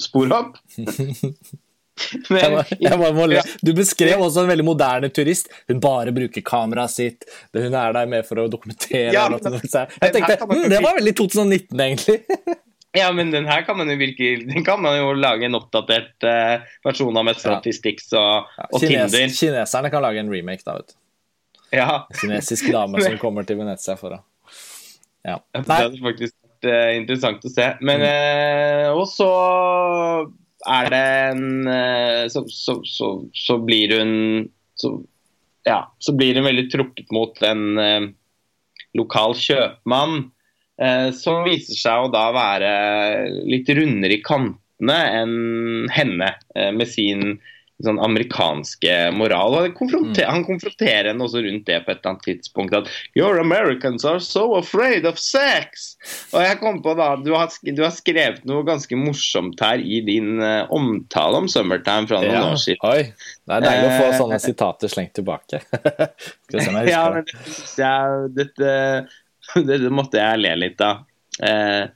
spore 0.00 0.42
opp. 0.42 0.62
Men, 2.32 2.56
jeg 2.80 2.96
bare 2.96 3.12
må. 3.12 3.26
Ja. 3.36 3.42
Du 3.64 3.72
beskrev 3.76 4.22
også 4.24 4.44
en 4.44 4.50
veldig 4.50 4.64
moderne 4.66 5.10
turist. 5.14 5.50
Hun 5.70 5.82
bare 5.82 6.14
bruker 6.16 6.44
kameraet 6.46 6.94
sitt. 6.94 7.28
Hun 7.56 7.76
er 7.76 7.94
der 7.96 8.08
med 8.10 8.26
for 8.28 8.42
å 8.42 8.48
dokumentere. 8.50 9.12
Ja, 9.14 9.26
men-. 9.30 9.44
Jeg 9.44 10.14
tenkte, 10.16 10.38
hm, 10.48 10.66
Det 10.72 10.80
var 10.82 10.96
veldig 10.98 11.14
2019, 11.20 11.84
egentlig. 11.84 12.18
ja, 12.96 13.10
men 13.14 13.34
den 13.34 13.46
her 13.50 13.62
kan 13.66 13.78
man 13.78 13.90
jo 13.92 13.98
virke 14.00 14.32
Den 14.48 14.64
kan 14.66 14.80
man 14.82 14.96
jo 14.98 15.12
lage 15.14 15.46
en 15.46 15.58
oppdatert 15.60 16.26
uh, 16.26 16.64
versjon 16.86 17.20
av 17.20 17.28
med 17.28 17.38
statistikk 17.38 18.02
og, 18.18 18.48
og 18.70 18.80
Kines, 18.80 19.12
Tinder. 19.14 19.36
kineserne 19.36 19.92
kan 19.92 20.02
lage 20.02 20.24
en 20.24 20.32
remake, 20.32 20.64
da. 20.66 20.80
vet 20.80 20.90
du. 20.90 20.99
Ja, 21.70 22.08
Kinesisk 22.20 22.72
dame 22.72 23.02
som 23.02 23.18
kommer 23.20 23.46
til 23.46 23.60
Venezia 23.60 23.94
for 23.98 24.18
å 24.18 24.20
ja. 25.26 25.36
det 25.52 25.60
er 25.60 25.84
hadde 25.84 26.00
faktisk 26.00 26.34
vært 26.40 26.68
uh, 26.70 26.92
interessant 26.96 27.44
å 27.44 27.52
se. 27.52 27.66
Men 27.84 28.04
uh, 28.04 28.86
Og 28.96 29.04
så 29.10 29.28
er 30.70 30.90
det 30.92 31.02
en 31.30 31.44
uh, 31.68 32.24
så, 32.32 32.44
så, 32.48 32.78
så, 32.88 33.12
så, 33.36 33.58
blir 33.64 33.96
hun 33.98 34.14
Ja, 35.68 35.82
så 36.00 36.16
blir 36.16 36.40
hun 36.40 36.48
veldig 36.48 36.68
trukket 36.72 37.12
mot 37.12 37.36
en 37.44 38.14
lokal 38.96 39.36
kjøpmann. 39.36 40.30
som 41.12 41.42
viser 41.44 41.76
seg 41.76 42.06
å 42.06 42.08
da 42.10 42.22
være 42.32 42.70
litt 43.44 43.68
rundere 43.76 44.16
i 44.16 44.22
kantene 44.24 44.96
enn 45.20 45.90
henne, 45.92 46.30
med 46.72 46.88
sin 46.88 47.36
sånn 47.84 48.00
amerikanske 48.02 48.94
moral. 49.16 49.56
og 49.58 49.74
konfronterer, 49.78 50.28
mm. 50.28 50.34
Han 50.34 50.44
konfronterer 50.46 51.10
henne 51.10 51.24
også 51.26 51.42
rundt 51.44 51.66
det 51.68 51.78
på 51.84 51.92
et 51.92 52.00
eller 52.00 52.12
annet 52.12 52.26
tidspunkt. 52.26 52.76
At 52.76 52.90
Your 53.18 53.40
Americans 53.40 54.04
are 54.08 54.20
so 54.24 54.54
afraid 54.58 55.06
of 55.08 55.20
sex! 55.20 55.94
Og 56.34 56.44
jeg 56.44 56.60
kom 56.62 56.80
på 56.84 56.94
da, 56.98 57.12
Du 57.20 57.32
har, 57.36 57.52
du 57.62 57.82
har 57.84 57.94
skrevet 57.94 58.44
noe 58.48 58.64
ganske 58.66 58.98
morsomt 58.98 59.60
her 59.64 59.82
i 59.82 60.00
din 60.06 60.40
uh, 60.42 60.68
omtale 60.74 61.42
om 61.42 61.48
Summertime 61.50 62.10
fra 62.10 62.22
noen 62.22 62.36
ja. 62.36 62.44
år 62.50 62.60
siden. 62.60 62.84
Oi, 62.90 63.36
Det 63.46 63.56
er 63.58 63.66
deilig 63.66 63.86
å 63.88 63.94
få 63.98 64.10
sånne 64.24 64.40
uh, 64.40 64.44
sitater 64.44 64.92
slengt 64.92 65.14
tilbake. 65.20 65.62
Skal 65.70 66.58
vi 66.58 66.66
se 66.66 66.72
om 66.72 66.80
jeg 66.80 66.90
husker 66.90 66.96
ja, 66.96 67.06
men 67.14 67.30
det. 67.30 67.38
Jeg, 67.80 68.34
dette, 68.40 68.74
dette 69.72 69.94
måtte 69.94 70.20
jeg 70.20 70.44
le 70.44 70.58
litt 70.66 70.84
av. 70.84 71.06
Uh, 71.40 71.88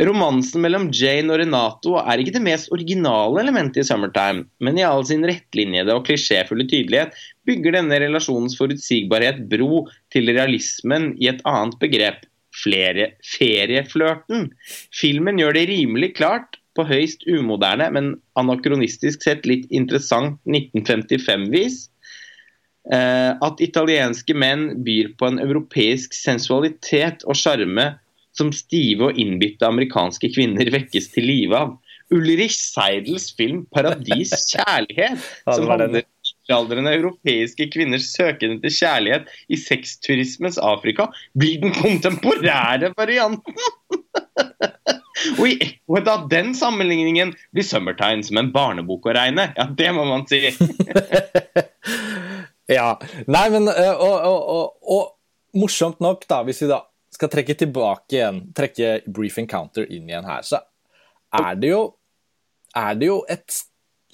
Romansen 0.00 0.62
mellom 0.64 0.86
Jane 0.94 1.34
og 1.34 1.42
Renato 1.42 1.98
er 2.00 2.22
ikke 2.22 2.32
det 2.38 2.44
mest 2.46 2.70
originale 2.72 3.42
elementet 3.42 3.82
i 3.82 3.86
Summertime, 3.86 4.46
men 4.64 4.78
i 4.80 4.86
all 4.88 5.04
sin 5.04 5.24
rettlinjede 5.28 5.92
og 5.92 6.06
klisjéfulle 6.08 6.64
tydelighet 6.64 7.12
bygger 7.48 7.76
denne 7.76 8.00
relasjonens 8.00 8.56
forutsigbarhet 8.56 9.44
bro 9.52 9.84
til 10.14 10.32
realismen 10.32 11.12
i 11.20 11.28
et 11.28 11.44
annet 11.48 11.76
begrep, 11.82 12.24
flere 12.56 13.12
ferieflørten. 13.24 14.50
Filmen 14.96 15.40
gjør 15.40 15.56
det 15.56 15.68
rimelig 15.68 16.14
klart, 16.16 16.56
på 16.72 16.86
høyst 16.88 17.26
umoderne, 17.28 17.90
men 17.92 18.14
anakronistisk 18.40 19.24
sett 19.26 19.44
litt 19.48 19.66
interessant 19.74 20.38
1955-vis, 20.48 21.82
eh, 22.88 23.32
at 23.36 23.60
italienske 23.60 24.32
menn 24.32 24.82
byr 24.86 25.12
på 25.20 25.28
en 25.28 25.42
europeisk 25.42 26.16
sensualitet 26.16 27.26
og 27.28 27.36
sjarme 27.36 27.90
som 28.36 28.52
stive 28.54 29.10
og 29.10 29.20
innbitte 29.20 29.68
amerikanske 29.68 30.32
kvinner 30.34 30.70
vekkes 30.72 31.10
til 31.14 31.28
live 31.28 31.58
av. 31.58 31.74
Ulrich 32.12 32.58
Seidels 32.60 33.30
film 33.36 33.64
'Paradis 33.72 34.34
kjærlighet', 34.52 35.22
som 35.46 35.68
handler 35.70 36.02
middelaldrende 36.02 36.92
europeiske 36.98 37.70
kvinners 37.72 38.10
søken 38.12 38.58
etter 38.58 38.74
kjærlighet 38.74 39.30
i 39.48 39.56
sexturismens 39.60 40.58
Afrika, 40.60 41.08
blir 41.38 41.62
den 41.62 41.72
kontemporære 41.76 42.92
varianten! 42.98 43.56
og 45.38 45.46
i 45.48 45.56
ekkoet 45.56 46.10
av 46.10 46.28
den 46.32 46.52
sammenligningen 46.58 47.32
blir 47.54 47.64
'Summertime' 47.64 48.26
som 48.28 48.42
en 48.42 48.52
barnebok 48.52 49.08
å 49.08 49.16
regne. 49.16 49.48
Ja, 49.56 49.68
det 49.78 49.90
må 49.96 50.04
man 50.08 50.28
si. 50.28 50.42
ja. 52.76 52.88
Nei, 53.26 53.48
men 53.54 53.72
og, 53.72 54.04
og, 54.04 54.40
og, 54.56 54.64
og 54.82 55.56
morsomt 55.56 56.00
nok, 56.00 56.26
da, 56.28 56.42
hvis 56.44 56.64
vi 56.64 56.72
da 56.72 56.82
skal 57.22 57.30
trekke 57.30 57.54
tilbake 57.54 58.16
igjen, 58.16 58.40
trekke 58.56 58.96
Brief 59.06 59.38
Encounter 59.38 59.86
inn 59.86 60.08
igjen 60.10 60.26
her, 60.26 60.42
så 60.42 60.58
er 61.38 61.54
det 61.60 61.70
jo, 61.70 61.82
er 62.74 62.96
det 62.98 63.08
jo 63.12 63.20
et 63.30 63.62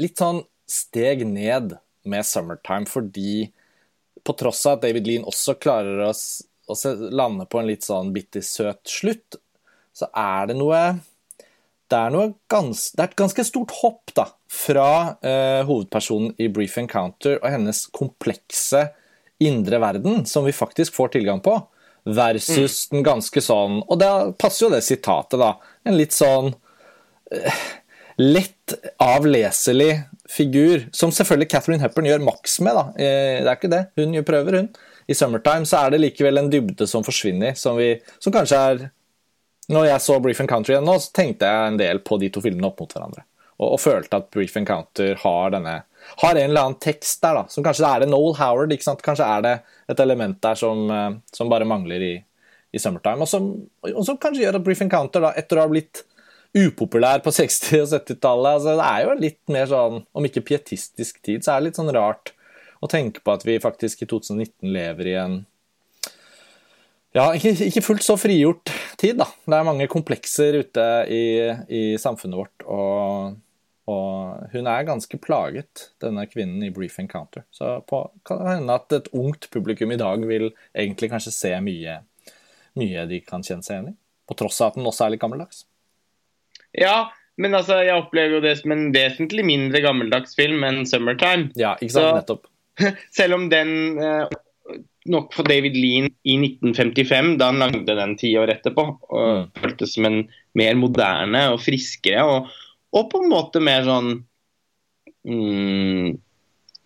litt 0.03 0.21
sånn 0.21 0.43
steg 0.69 1.25
ned 1.27 1.79
med 2.09 2.27
Summertime, 2.29 2.85
fordi 2.89 3.49
på 4.25 4.35
tross 4.37 4.61
av 4.69 4.77
at 4.77 4.85
David 4.85 5.09
Lean 5.09 5.25
også 5.29 5.57
klarer 5.57 6.05
å, 6.05 6.11
å 6.13 6.77
lande 7.09 7.47
på 7.49 7.63
en 7.63 7.71
litt 7.71 7.87
sånn 7.87 8.13
bittersøt 8.13 8.83
slutt, 8.93 9.39
så 9.97 10.11
er 10.13 10.51
det 10.51 10.59
noe 10.59 10.83
det 11.89 11.97
er, 11.97 12.13
noe 12.13 12.35
gans, 12.53 12.91
det 12.93 13.01
er 13.01 13.09
et 13.09 13.17
ganske 13.17 13.45
stort 13.49 13.73
hopp 13.79 14.13
da, 14.13 14.27
fra 14.53 14.91
eh, 15.25 15.63
hovedpersonen 15.65 16.35
i 16.37 16.51
Brief 16.53 16.77
Encounter 16.77 17.39
og 17.39 17.49
hennes 17.49 17.87
komplekse 17.97 18.91
indre 19.41 19.81
verden, 19.81 20.27
som 20.29 20.45
vi 20.45 20.53
faktisk 20.53 20.93
får 20.99 21.15
tilgang 21.17 21.41
på, 21.41 21.57
versus 22.05 22.89
mm. 22.89 22.97
den 22.97 23.05
ganske 23.07 23.43
sånn 23.45 23.81
Og 23.85 23.99
da 24.01 24.11
passer 24.39 24.67
jo 24.67 24.73
det 24.73 24.83
sitatet, 24.87 25.39
da. 25.41 25.55
En 25.89 25.99
litt 25.99 26.17
sånn 26.17 26.53
uh, 26.53 27.65
lett 28.19 28.75
avleselig 29.03 29.93
figur, 30.29 30.89
som 30.93 31.13
selvfølgelig 31.15 31.51
Catherine 31.53 31.83
Hepburn 31.83 32.09
gjør 32.11 32.25
maks 32.27 32.59
med. 32.65 32.77
da. 32.77 32.85
Uh, 32.95 33.35
det 33.43 33.49
er 33.49 33.57
ikke 33.57 33.73
det. 33.73 33.83
Hun 34.01 34.21
prøver, 34.27 34.61
hun. 34.61 34.71
I 35.09 35.17
Summertime 35.17 35.69
så 35.69 35.83
er 35.83 35.95
det 35.95 36.03
likevel 36.03 36.43
en 36.43 36.51
dybde 36.53 36.87
som 36.89 37.05
forsvinner, 37.07 37.55
som, 37.57 37.79
vi, 37.81 37.95
som 38.21 38.35
kanskje 38.35 38.59
er 38.71 38.89
Når 39.73 39.85
jeg 39.85 40.01
så 40.05 40.15
Brief 40.25 40.41
Encounter 40.41 40.73
igjen 40.73 40.87
nå, 40.89 40.95
så 41.01 41.13
tenkte 41.17 41.49
jeg 41.49 41.73
en 41.73 41.79
del 41.81 41.99
på 42.05 42.17
de 42.21 42.31
to 42.33 42.41
filmene 42.45 42.69
opp 42.71 42.79
mot 42.81 42.93
hverandre. 42.93 43.25
Og, 43.59 43.75
og 43.75 43.81
følte 43.81 44.21
at 44.21 44.31
Brief 44.33 44.57
Encounter 44.57 45.19
har 45.21 45.53
denne 45.53 45.75
har 46.17 46.35
en 46.35 46.51
eller 46.51 46.65
annen 46.67 46.81
tekst 46.83 47.23
der, 47.23 47.41
da, 47.41 47.45
som 47.53 47.65
kanskje 47.67 47.89
er 47.89 48.05
det 48.05 48.11
Noel 48.11 48.37
Howard. 48.39 48.73
ikke 48.73 48.87
sant? 48.87 49.03
Kanskje 49.05 49.27
er 49.27 49.45
det 49.45 49.55
et 49.93 50.01
element 50.05 50.39
der 50.43 50.59
som, 50.59 50.85
eh, 50.91 51.11
som 51.35 51.51
bare 51.53 51.69
mangler 51.69 52.05
i, 52.05 52.15
i 52.73 52.83
Summertime. 52.83 53.25
Og 53.25 53.31
som, 53.31 53.51
og 53.85 54.05
som, 54.07 54.19
kanskje 54.21 54.47
gjør 54.47 54.61
at 54.61 54.65
Brief 54.67 54.83
Encounter, 54.85 55.25
da, 55.25 55.35
etter 55.39 55.59
å 55.59 55.67
ha 55.67 55.73
blitt 55.73 56.05
upopulær 56.57 57.23
på 57.25 57.35
60- 57.41 57.85
og 57.85 57.93
70-tallet 57.93 58.59
altså 58.59 58.79
Det 58.79 58.89
er 58.89 59.05
jo 59.05 59.21
litt 59.21 59.53
mer 59.53 59.71
sånn, 59.71 60.03
om 60.13 60.29
ikke 60.29 60.47
pietistisk 60.53 61.23
tid, 61.23 61.45
så 61.45 61.55
er 61.55 61.61
det 61.61 61.71
litt 61.71 61.81
sånn 61.81 61.95
rart 61.95 62.35
å 62.79 62.91
tenke 62.91 63.23
på 63.25 63.35
at 63.35 63.45
vi 63.47 63.59
faktisk 63.61 64.05
i 64.05 64.09
2019 64.11 64.73
lever 64.73 65.11
i 65.11 65.17
en 65.19 65.39
ja, 67.17 67.25
ikke, 67.35 67.55
ikke, 67.65 67.83
fullt 67.83 68.05
så 68.05 68.15
frigjort 68.21 68.71
tid, 69.01 69.17
da. 69.19 69.27
Det 69.49 69.57
er 69.57 69.67
mange 69.67 69.89
komplekser 69.91 70.61
ute 70.61 70.85
i, 71.11 71.23
i 71.73 71.83
samfunnet 71.99 72.37
vårt. 72.37 72.67
og 72.69 73.39
og 73.89 74.51
hun 74.53 74.69
er 74.69 74.85
ganske 74.85 75.19
plaget, 75.23 75.87
denne 76.03 76.27
kvinnen 76.29 76.67
i 76.67 76.73
Brief 76.75 76.99
Encounter. 77.01 77.47
Så 77.55 77.79
på, 77.89 78.03
kan 78.29 78.43
det 78.43 78.57
hende 78.59 78.77
at 78.77 78.93
et 78.93 79.09
ungt 79.17 79.49
publikum 79.55 79.95
i 79.95 80.01
dag 80.01 80.25
vil 80.29 80.51
egentlig 80.77 81.09
kanskje 81.15 81.33
se 81.33 81.53
mye, 81.65 82.03
mye 82.79 83.07
de 83.09 83.23
kan 83.25 83.45
kjenne 83.47 83.65
seg 83.65 83.79
igjen 83.79 83.95
i. 83.95 83.97
På 84.29 84.37
tross 84.37 84.61
av 84.61 84.75
at 84.75 84.77
den 84.77 84.91
også 84.91 85.07
er 85.07 85.15
litt 85.15 85.23
gammeldags. 85.23 85.65
Ja, 86.77 87.09
men 87.41 87.57
altså, 87.57 87.79
jeg 87.87 87.97
opplever 87.97 88.37
jo 88.37 88.45
det 88.45 88.59
som 88.61 88.75
en 88.75 88.91
vesentlig 88.93 89.47
mindre 89.49 89.81
gammeldags 89.85 90.37
film 90.37 90.67
enn 90.69 90.83
'Summertime'. 90.85 91.55
Ja, 91.57 91.77
ikke 91.81 91.95
sant, 91.97 92.11
Så, 92.11 92.21
nettopp. 92.21 92.53
Selv 93.19 93.39
om 93.39 93.49
den 93.49 93.73
eh, 94.05 94.37
nok 95.09 95.33
for 95.33 95.49
David 95.49 95.77
Lean 95.81 96.11
i 96.29 96.37
1955, 96.37 97.37
da 97.41 97.49
han 97.53 97.63
lagde 97.63 97.97
den 97.97 98.17
ti 98.21 98.35
år 98.37 98.53
etterpå, 98.53 98.85
mm. 99.09 99.45
føltes 99.63 99.97
som 99.97 100.09
en 100.09 100.23
mer 100.59 100.77
moderne 100.77 101.47
og 101.55 101.63
friskere. 101.65 102.25
og 102.27 102.53
og 102.97 103.11
på 103.13 103.21
en 103.23 103.31
måte 103.33 103.61
mer 103.61 103.85
sånn 103.87 104.11
mm, 105.29 106.17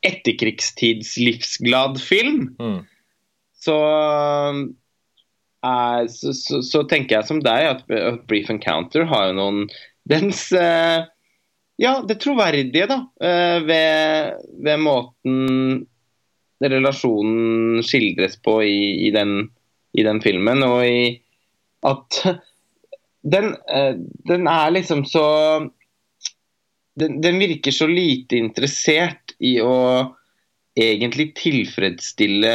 etterkrigstids 0.02 1.14
livsglad 1.22 2.00
film. 2.02 2.56
Mm. 2.58 2.80
Så, 3.62 3.76
uh, 5.64 6.02
så, 6.10 6.34
så, 6.34 6.62
så, 6.66 6.82
tenker 6.90 7.20
jeg 7.20 7.28
som 7.28 7.42
deg 7.44 7.68
at, 7.68 7.84
at 7.86 8.24
Brief 8.30 8.50
Encounter 8.50 9.06
har 9.10 9.30
jo 9.30 9.38
noen 9.38 9.64
dens 10.10 10.48
uh, 10.56 11.06
Ja, 11.80 11.96
det 12.06 12.18
troverdige, 12.22 12.86
da, 12.90 12.98
uh, 13.22 13.58
ved, 13.66 14.42
ved, 14.62 14.82
måten 14.82 15.86
relasjonen 16.62 17.82
skildres 17.82 18.36
på 18.42 18.60
i, 18.62 19.06
i, 19.08 19.10
den, 19.14 19.48
i 19.98 20.04
den 20.06 20.20
filmen, 20.22 20.62
og 20.62 20.84
i 20.86 21.22
at 21.82 22.18
den, 23.34 23.48
den 24.30 24.46
er 24.50 24.70
liksom 24.70 25.02
så 25.10 25.24
den, 26.98 27.20
den, 27.24 27.38
virker 27.40 27.74
så 27.74 27.86
lite 27.88 28.36
interessert 28.40 29.34
i 29.40 29.56
å 29.64 29.76
egentlig 30.78 31.32
tilfredsstille 31.38 32.52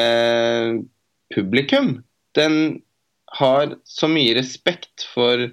publikum. 1.34 1.97
Den 2.38 2.82
har 3.38 3.76
så 3.86 4.10
mye 4.12 4.36
respekt 4.38 5.08
for 5.13 5.50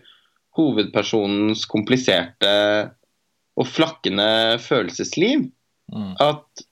hovedpersonens 0.55 1.65
kompliserte 1.71 2.53
og 3.59 3.71
flakkende 3.71 4.59
følelsesliv 4.63 5.49
mm. 5.93 6.13
at 6.23 6.65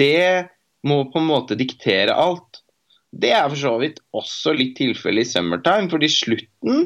det 0.00 0.50
må 0.86 1.02
på 1.12 1.20
en 1.20 1.28
måte 1.28 1.58
diktere 1.58 2.14
alt. 2.16 2.62
Det 3.10 3.32
er 3.34 3.48
for 3.48 3.58
så 3.58 3.72
vidt 3.82 3.98
også 4.16 4.54
litt 4.56 4.76
tilfellet 4.78 5.26
i 5.26 5.30
Summertime, 5.32 5.90
fordi 5.90 6.08
slutten 6.12 6.84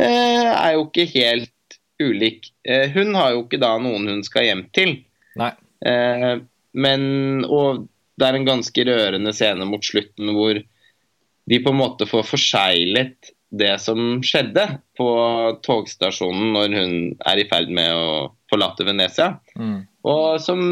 eh, 0.00 0.50
er 0.50 0.76
jo 0.76 0.86
ikke 0.86 1.08
helt 1.16 1.53
ulik. 2.02 2.50
Eh, 2.68 2.90
hun 2.94 3.14
har 3.14 3.34
jo 3.34 3.44
ikke 3.44 3.60
da 3.62 3.74
noen 3.82 4.08
hun 4.10 4.24
skal 4.26 4.48
hjem 4.48 4.64
til. 4.74 4.96
Nei. 5.40 5.52
Eh, 5.84 6.32
men 6.74 7.44
Og 7.44 7.86
det 8.18 8.26
er 8.26 8.38
en 8.38 8.46
ganske 8.46 8.86
rørende 8.86 9.32
scene 9.34 9.66
mot 9.66 9.82
slutten 9.84 10.30
hvor 10.36 10.58
de 11.44 11.58
på 11.60 11.72
en 11.72 11.80
måte 11.80 12.06
får 12.08 12.24
forseglet 12.28 13.32
det 13.54 13.74
som 13.82 14.22
skjedde 14.24 14.64
på 14.98 15.08
togstasjonen 15.66 16.54
når 16.54 16.76
hun 16.78 16.94
er 17.26 17.40
i 17.42 17.46
ferd 17.50 17.70
med 17.74 17.90
å 17.94 18.08
forlate 18.50 18.86
Venezia. 18.86 19.34
Mm. 19.58 19.84
Og 20.10 20.40
som 20.42 20.64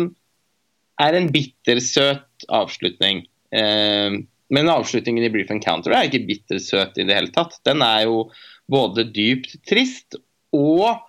er 1.02 1.18
en 1.18 1.28
bittersøt 1.34 2.46
avslutning. 2.52 3.24
Eh, 3.54 4.18
men 4.52 4.68
avslutningen 4.68 5.24
i 5.24 5.30
Brief 5.32 5.50
Encounter 5.54 5.94
er 5.96 6.08
ikke 6.08 6.26
bittersøt 6.28 6.98
i 7.00 7.06
det 7.08 7.16
hele 7.16 7.32
tatt. 7.34 7.56
Den 7.66 7.84
er 7.84 8.06
jo 8.08 8.26
både 8.70 9.06
dypt 9.14 9.56
trist 9.68 10.18
og 10.52 11.00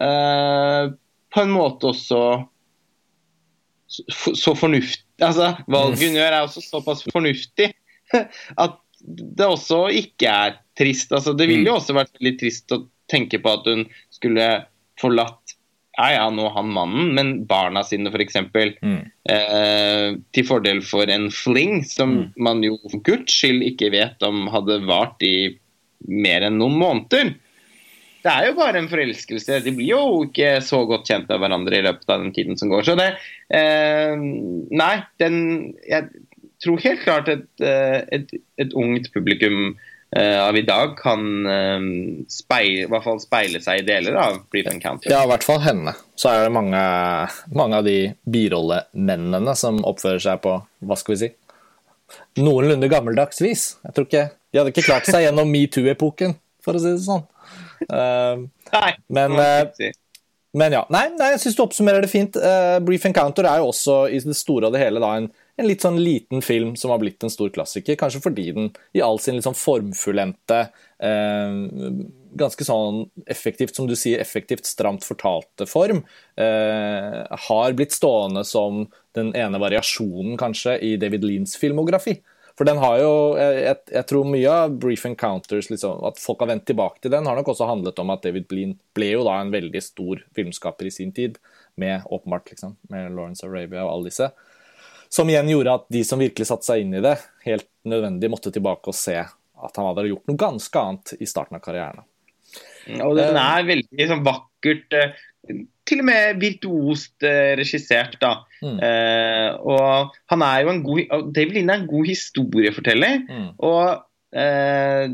på 0.00 1.42
en 1.42 1.52
måte 1.52 1.90
også 1.92 2.20
så, 3.92 4.54
fornuftig 4.56 5.04
Altså, 5.22 5.52
valget 5.70 6.00
hun 6.08 6.16
gjør, 6.16 6.32
er 6.32 6.46
også 6.46 6.62
såpass 6.64 7.04
fornuftig 7.12 7.68
at 8.64 8.78
det 9.02 9.46
også 9.46 9.84
ikke 9.98 10.30
er 10.30 10.56
trist. 10.78 11.12
Altså, 11.12 11.34
det 11.36 11.48
ville 11.50 11.68
jo 11.68 11.76
også 11.76 11.94
vært 11.96 12.14
veldig 12.18 12.32
trist 12.40 12.74
å 12.74 12.84
tenke 13.10 13.40
på 13.42 13.52
at 13.52 13.66
hun 13.68 13.84
skulle 14.14 14.46
forlatt 15.00 15.56
ja, 15.98 16.06
ja, 16.14 16.28
nå 16.32 16.46
han 16.54 16.70
mannen, 16.72 17.10
men 17.16 17.32
barna 17.48 17.82
sine 17.84 18.08
f.eks. 18.08 18.38
Mm. 18.80 19.00
Eh, 19.28 20.06
til 20.32 20.46
fordel 20.48 20.80
for 20.86 21.10
en 21.12 21.28
fling 21.34 21.82
som 21.84 22.14
mm. 22.14 22.22
man 22.40 22.62
jo 22.64 22.78
for 22.86 23.02
guds 23.04 23.34
skyld 23.36 23.60
ikke 23.66 23.92
vet 23.92 24.24
om 24.24 24.46
hadde 24.54 24.80
vart 24.88 25.20
i 25.26 25.52
mer 26.08 26.48
enn 26.48 26.56
noen 26.62 26.78
måneder. 26.80 27.34
Det 28.22 28.30
er 28.30 28.48
jo 28.48 28.58
bare 28.58 28.78
en 28.78 28.90
forelskelse. 28.90 29.60
De 29.64 29.74
blir 29.74 29.92
jo 29.92 30.02
ikke 30.28 30.56
så 30.64 30.84
godt 30.88 31.08
kjent 31.10 31.30
med 31.30 31.42
hverandre 31.42 31.78
i 31.78 31.86
løpet 31.86 32.10
av 32.10 32.22
den 32.22 32.34
tiden 32.36 32.58
som 32.60 32.70
går. 32.70 32.84
Så 32.86 32.98
det 32.98 33.08
eh, 33.54 34.14
Nei, 34.82 34.94
den 35.22 35.40
Jeg 35.88 36.10
tror 36.62 36.84
helt 36.84 37.02
klart 37.02 37.30
et, 37.32 37.48
eh, 37.58 38.02
et, 38.14 38.36
et 38.62 38.76
ungt 38.78 39.08
publikum 39.14 39.74
eh, 40.14 40.38
av 40.38 40.54
i 40.54 40.62
dag 40.66 40.94
kan 41.00 41.24
eh, 41.50 41.88
speile, 42.30 42.84
i 42.84 42.90
hvert 42.92 43.06
fall 43.08 43.18
speile 43.22 43.62
seg 43.64 43.82
i 43.82 43.86
deler 43.88 44.18
av 44.22 44.38
Brief 44.52 44.70
Encounter. 44.70 45.10
Ja, 45.10 45.24
i 45.26 45.32
hvert 45.32 45.46
fall 45.46 45.58
henne. 45.64 45.96
Så 46.14 46.30
er 46.30 46.46
det 46.46 46.54
mange, 46.54 46.82
mange 47.58 47.82
av 47.82 47.88
de 47.88 48.12
birollemennene 48.30 49.56
som 49.58 49.82
oppfører 49.88 50.22
seg 50.22 50.44
på, 50.46 50.60
hva 50.62 51.00
skal 51.00 51.16
vi 51.16 51.24
si, 51.24 51.32
noenlunde 52.38 52.90
gammeldags 52.92 53.42
vis. 53.42 53.66
Jeg 53.82 53.96
tror 53.96 54.08
ikke, 54.08 54.24
De 54.52 54.60
hadde 54.60 54.72
ikke 54.74 54.84
klart 54.84 55.08
seg 55.08 55.24
gjennom 55.24 55.50
metoo-epoken, 55.50 56.36
for 56.62 56.76
å 56.76 56.82
si 56.82 56.90
det 56.92 57.02
sånn. 57.06 57.26
Uh, 57.88 58.44
nei, 58.72 58.92
men, 59.08 59.38
men 60.58 60.76
ja. 60.76 60.82
Nei, 60.92 61.06
nei 61.18 61.32
jeg 61.34 61.44
syns 61.44 61.58
du 61.58 61.64
oppsummerer 61.64 62.04
det 62.04 62.12
fint. 62.12 62.36
Brief 62.86 63.06
Encounter 63.08 63.48
er 63.48 63.62
jo 63.62 63.70
også 63.72 64.04
i 64.12 64.20
det 64.22 64.36
store 64.38 64.68
og 64.68 64.76
det 64.76 64.84
hele 64.84 65.02
da 65.02 65.14
en 65.18 65.30
en 65.60 65.68
litt 65.68 65.84
sånn 65.84 66.00
liten 66.00 66.42
film 66.44 66.74
som 66.80 66.92
har 66.92 67.00
blitt 67.02 67.22
en 67.24 67.32
stor 67.32 67.52
klassiker. 67.52 67.96
Kanskje 68.00 68.22
fordi 68.24 68.48
den 68.56 68.70
i 68.96 69.02
all 69.04 69.20
sin 69.20 69.36
litt 69.36 69.46
sånn 69.46 69.58
formfullendte, 69.58 70.64
eh, 71.02 71.56
ganske 72.40 72.64
sånn 72.64 73.04
effektivt, 73.28 73.76
som 73.76 73.86
du 73.86 73.94
sier, 73.98 74.22
effektivt 74.22 74.64
stramt 74.68 75.04
fortalte 75.04 75.68
form, 75.68 76.04
eh, 76.36 77.26
har 77.48 77.72
blitt 77.76 77.92
stående 77.92 78.44
som 78.46 78.86
den 79.14 79.34
ene 79.36 79.60
variasjonen, 79.60 80.38
kanskje, 80.38 80.78
i 80.80 80.96
David 80.96 81.24
Leans 81.24 81.56
filmografi. 81.56 82.22
For 82.58 82.68
den 82.68 82.80
har 82.82 82.98
jo, 83.00 83.12
jeg, 83.40 83.76
jeg, 83.94 84.04
tror 84.10 84.28
mye 84.28 84.54
av 84.64 84.74
Brief 84.82 85.06
Encounters, 85.08 85.70
liksom, 85.72 86.02
at 86.08 86.20
folk 86.20 86.42
har 86.44 86.50
vendt 86.52 86.66
tilbake 86.68 87.00
til 87.00 87.14
den, 87.14 87.26
har 87.28 87.38
nok 87.38 87.52
også 87.54 87.68
handlet 87.68 88.00
om 88.02 88.12
at 88.12 88.24
David 88.26 88.52
Lean 88.52 88.74
ble 88.96 89.08
jo 89.14 89.24
da 89.24 89.38
en 89.40 89.52
veldig 89.54 89.82
stor 89.82 90.20
filmskaper 90.36 90.90
i 90.90 90.94
sin 90.94 91.14
tid, 91.16 91.38
med 91.80 92.04
åpenbart 92.12 92.52
liksom, 92.52 92.76
med 92.92 93.14
Lawrence 93.16 93.46
Arabia 93.48 93.86
og 93.86 93.94
alle 93.94 94.12
disse. 94.12 94.28
Som 95.12 95.28
igjen 95.32 95.48
gjorde 95.48 95.76
at 95.80 95.88
de 95.92 96.02
som 96.08 96.20
virkelig 96.20 96.48
satte 96.48 96.68
seg 96.68 96.84
inn 96.84 96.96
i 96.96 97.04
det, 97.04 97.16
helt 97.46 97.68
nødvendig 97.88 98.30
måtte 98.32 98.52
tilbake 98.52 98.92
og 98.92 98.96
se 98.96 99.18
at 99.22 99.78
han 99.78 99.88
hadde 99.88 100.08
gjort 100.08 100.28
noe 100.28 100.40
ganske 100.40 100.84
annet 100.84 101.14
i 101.20 101.28
starten 101.28 101.58
av 101.58 101.64
karrieren. 101.64 102.04
Og 103.00 103.14
den 103.16 103.36
eh, 103.36 103.42
er 103.42 103.68
veldig 103.68 104.08
sånn 104.10 104.24
vakkert, 104.26 104.96
eh, 104.98 105.60
til 105.92 106.02
og 106.02 106.08
med 106.08 106.40
virtuost 106.40 107.26
eh, 107.26 107.52
regissert, 107.60 108.16
da. 108.22 108.32
Mm. 108.64 108.78
Eh, 108.86 109.48
og 109.60 110.14
han 110.32 110.44
er 110.46 110.62
jo 110.62 110.72
en 110.72 110.82
god 110.86 111.32
David 111.36 111.58
Linn 111.58 111.72
er 111.72 111.82
en 111.82 111.90
god 111.90 112.08
historieforteller. 112.08 113.20
Mm. 113.28 113.48
Og 113.60 114.38
eh, 114.38 115.12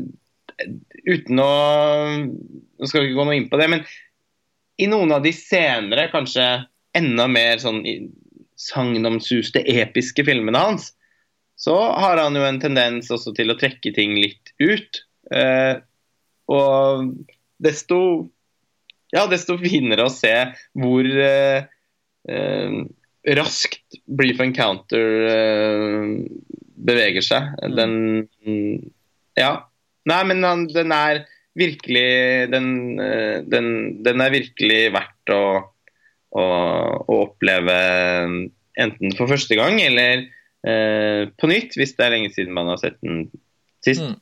uten 1.09 1.43
å 1.43 1.51
Nå 2.79 2.87
skal 2.87 3.03
vi 3.03 3.09
ikke 3.09 3.19
gå 3.19 3.27
noe 3.27 3.35
inn 3.35 3.49
på 3.51 3.59
det, 3.59 3.67
men 3.73 3.83
i 4.79 4.87
noen 4.87 5.11
av 5.11 5.25
de 5.25 5.33
senere, 5.35 6.07
kanskje 6.13 6.45
enda 6.95 7.25
mer 7.27 7.59
sånn 7.59 7.81
sagnomsuste, 8.59 9.59
episke 9.67 10.23
filmene 10.23 10.61
hans, 10.63 10.93
så 11.59 11.75
har 11.99 12.21
han 12.21 12.37
jo 12.39 12.45
en 12.47 12.61
tendens 12.63 13.11
også 13.11 13.33
til 13.35 13.51
å 13.51 13.57
trekke 13.59 13.91
ting 13.95 14.15
litt 14.15 14.53
ut. 14.63 15.01
Eh, 15.35 15.81
og 16.47 17.11
desto 17.59 17.99
ja, 19.15 19.25
desto 19.31 19.57
finere 19.61 20.05
å 20.07 20.13
se 20.13 20.33
hvor 20.77 21.07
eh, 21.07 21.65
eh, 22.29 22.77
raskt 23.39 23.99
Brief 24.05 24.39
Encounter 24.43 25.25
eh, 25.31 26.13
beveger 26.89 27.25
seg. 27.25 27.51
Mm. 27.63 27.75
Den 27.79 27.97
Ja. 29.39 29.51
Nei, 30.09 30.23
men 30.25 30.41
den 30.71 30.93
er 30.95 31.25
virkelig 31.59 32.49
den, 32.53 32.69
eh, 33.03 33.41
den, 33.45 33.67
den, 34.05 34.23
er 34.23 34.31
virkelig 34.33 34.81
verdt 34.95 35.33
å 35.35 35.43
å, 36.35 36.45
å 37.09 37.19
oppleve 37.25 37.75
enten 38.79 39.15
for 39.17 39.31
første 39.31 39.57
gang 39.59 39.79
eller 39.81 40.25
eh, 40.67 41.29
på 41.29 41.49
nytt, 41.49 41.77
hvis 41.79 41.95
det 41.97 42.05
er 42.05 42.15
lenge 42.15 42.33
siden 42.35 42.55
man 42.55 42.71
har 42.71 42.81
sett 42.81 42.99
den 43.05 43.27
sist. 43.85 44.05
Mm. 44.05 44.17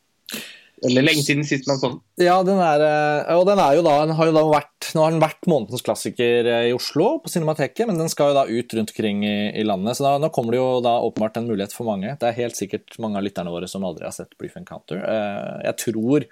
Eller 0.85 1.01
lenge 1.01 1.23
siden 1.25 1.45
sist 1.47 1.65
man 1.65 1.79
så 1.79 1.89
den. 1.89 2.01
Ja, 2.21 2.35
den 2.45 2.59
er, 2.61 2.83
eh, 2.85 3.31
og 3.33 3.47
den, 3.49 3.57
er 3.61 3.79
jo 3.79 3.83
da, 3.85 3.95
den 4.05 4.17
har 4.19 4.29
jo 4.29 4.33
da 4.35 4.43
vært, 4.45 4.89
nå 4.93 5.01
har 5.01 5.13
den 5.13 5.23
vært 5.23 5.47
månedens 5.49 5.81
klassiker 5.85 6.49
eh, 6.51 6.65
i 6.69 6.73
Oslo, 6.75 7.15
på 7.23 7.31
Cinemateket, 7.33 7.87
men 7.89 7.97
den 7.97 8.11
skal 8.13 8.29
jo 8.31 8.37
da 8.37 8.43
ut 8.45 8.75
rundt 8.77 8.93
omkring 8.93 9.23
i, 9.25 9.37
i 9.57 9.63
landet. 9.65 9.97
Så 9.97 10.05
da, 10.05 10.15
nå 10.21 10.29
kommer 10.33 10.53
det 10.53 10.59
jo 10.61 10.67
da 10.85 10.99
åpenbart 11.01 11.39
en 11.41 11.47
mulighet 11.49 11.73
for 11.73 11.89
mange. 11.89 12.13
Det 12.21 12.29
er 12.29 12.37
helt 12.43 12.59
sikkert 12.59 12.99
mange 13.01 13.17
av 13.17 13.25
lytterne 13.25 13.53
våre 13.53 13.69
som 13.71 13.87
aldri 13.87 14.05
har 14.05 14.13
sett 14.13 14.37
Brief 14.37 14.59
Encounter. 14.59 15.01
Eh, 15.01 15.55
jeg 15.71 15.81
tror 15.85 16.29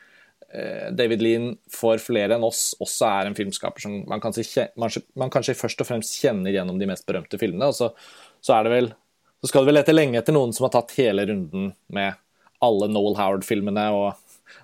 David 0.96 1.20
Lean 1.26 1.48
for 1.74 2.00
flere 2.00 2.38
enn 2.38 2.44
oss 2.48 2.78
også 2.80 3.08
er 3.10 3.28
en 3.28 3.34
filmskaper 3.36 3.82
som 3.84 3.96
man 4.08 4.22
kanskje, 4.24 4.70
man 4.78 5.32
kanskje 5.34 5.56
først 5.58 5.82
og 5.84 5.90
fremst 5.90 6.16
kjenner 6.22 6.54
gjennom 6.54 6.78
de 6.80 6.88
mest 6.88 7.04
berømte 7.10 7.40
filmene. 7.42 7.68
og 7.68 7.76
så, 7.76 7.90
så, 8.40 8.62
vel, 8.72 8.88
så 9.42 9.50
skal 9.50 9.66
det 9.66 9.72
vel 9.72 9.78
lete 9.82 9.96
lenge 9.98 10.22
etter 10.22 10.38
noen 10.38 10.54
som 10.56 10.70
har 10.70 10.78
tatt 10.78 10.94
hele 11.02 11.26
runden 11.28 11.74
med 11.92 12.16
alle 12.64 12.88
Noel 12.92 13.18
Howard-filmene 13.20 13.90
og, 13.98 14.14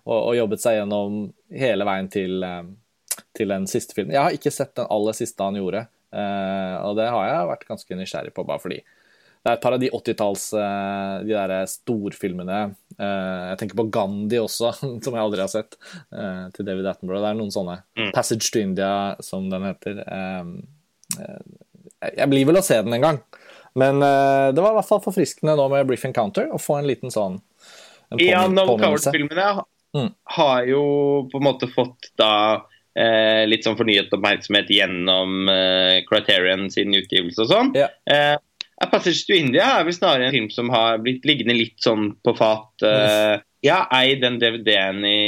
og, 0.06 0.18
og, 0.18 0.32
jobbet 0.38 0.64
seg 0.64 0.80
gjennom 0.80 1.26
hele 1.58 1.88
veien 1.88 2.10
til, 2.12 2.42
eh, 2.46 3.20
til 3.38 3.54
den 3.54 3.68
siste 3.70 3.98
filmen. 3.98 4.16
Jeg 4.16 4.24
har 4.24 4.38
ikke 4.38 4.54
sett 4.54 4.76
den 4.80 4.90
aller 4.92 5.18
siste 5.18 5.46
han 5.46 5.60
gjorde, 5.60 5.86
eh, 6.14 6.76
og 6.86 6.98
det 7.00 7.12
har 7.12 7.30
jeg 7.30 7.52
vært 7.52 7.70
ganske 7.70 8.00
nysgjerrig 8.00 8.36
på, 8.36 8.48
bare 8.48 8.64
fordi 8.64 8.82
det 9.42 9.50
er 9.50 9.58
et 9.58 9.64
par 9.64 9.74
av 9.74 9.82
de 9.82 9.90
80-talls 9.90 10.44
eh, 10.54 11.14
de 11.26 11.34
der 11.34 11.54
storfilmene. 11.70 12.60
Jeg 13.02 13.58
tenker 13.58 13.80
på 13.80 13.88
Gandhi 13.90 14.38
også, 14.38 14.70
som 15.04 15.16
jeg 15.18 15.24
aldri 15.24 15.42
har 15.42 15.50
sett, 15.50 15.80
til 16.54 16.68
David 16.68 16.92
Attenborough. 16.92 17.24
Det 17.24 17.32
er 17.32 17.40
noen 17.40 17.54
sånne. 17.54 17.80
Mm. 17.98 18.12
'Passage 18.14 18.52
to 18.54 18.62
India', 18.62 19.16
som 19.26 19.48
den 19.50 19.66
heter. 19.66 20.04
Jeg 22.06 22.30
blir 22.30 22.46
vel 22.52 22.62
å 22.62 22.64
se 22.66 22.78
den 22.86 22.94
en 23.00 23.08
gang. 23.08 23.20
Men 23.74 24.04
det 24.04 24.62
var 24.62 24.76
i 24.76 24.78
hvert 24.78 24.92
fall 24.92 25.02
forfriskende 25.02 25.58
nå 25.58 25.66
med 25.74 25.90
Brief 25.90 26.06
Encounter 26.06 26.54
å 26.54 26.62
få 26.62 26.78
en 26.78 26.90
liten 26.92 27.10
sånn 27.10 27.42
Ja, 28.20 28.44
Noel 28.52 28.80
Coward-filmene 28.82 29.48
mm. 29.96 30.12
har 30.36 30.68
jo 30.68 30.84
på 31.32 31.40
en 31.40 31.48
måte 31.48 31.70
fått 31.72 32.12
da 32.20 32.34
eh, 32.98 33.48
litt 33.48 33.68
sånn 33.68 33.78
fornyet 33.80 34.12
oppmerksomhet 34.16 34.72
gjennom 34.74 35.52
eh, 35.52 36.02
Criterion 36.10 36.68
sin 36.74 36.96
utgivelse 36.98 37.46
og 37.46 37.52
sånn. 37.54 37.74
Yeah. 37.78 37.96
Eh, 38.10 38.38
A 38.82 38.88
Passage 38.90 39.28
to 39.28 39.38
India 39.38 39.68
er 39.78 39.86
vel 39.86 39.96
snarere 39.96 40.28
en 40.28 40.36
film 40.36 40.50
som 40.54 40.72
har 40.74 41.02
blitt 41.04 41.26
liggende 41.30 41.54
litt 41.54 41.78
sånn 41.84 42.16
på 42.26 42.34
fat. 42.34 42.72
Uh, 42.82 43.38
jeg 43.62 43.76
har 43.76 43.92
eid 43.94 44.24
den 44.24 44.40
DVD-en 44.42 45.04
i 45.06 45.20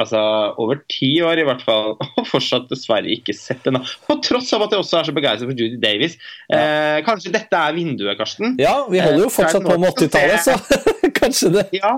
altså, 0.00 0.20
over 0.58 0.80
ti 0.90 1.12
år 1.22 1.38
i 1.38 1.46
hvert 1.46 1.62
fall, 1.62 1.94
og 2.18 2.26
fortsatt 2.28 2.66
dessverre 2.70 3.10
ikke 3.14 3.34
sett 3.36 3.62
den. 3.66 3.78
På 4.08 4.18
tross 4.24 4.50
av 4.56 4.66
at 4.66 4.74
jeg 4.74 4.82
også 4.82 5.00
er 5.00 5.10
så 5.10 5.14
begeistret 5.16 5.52
for 5.52 5.62
Judy 5.62 5.78
Davis. 5.82 6.16
Ja. 6.50 6.60
Eh, 6.60 6.98
kanskje 7.06 7.34
dette 7.34 7.62
er 7.62 7.76
vinduet, 7.76 8.18
Karsten? 8.18 8.56
Ja, 8.60 8.80
vi 8.90 9.02
holder 9.02 9.26
jo 9.26 9.30
eh, 9.30 9.36
fortsatt 9.38 9.66
på 9.66 9.78
med 9.78 9.94
80-tallet, 9.94 10.48
så 10.48 10.98
kanskje 11.20 11.52
det. 11.54 11.66
Ja, 11.76 11.92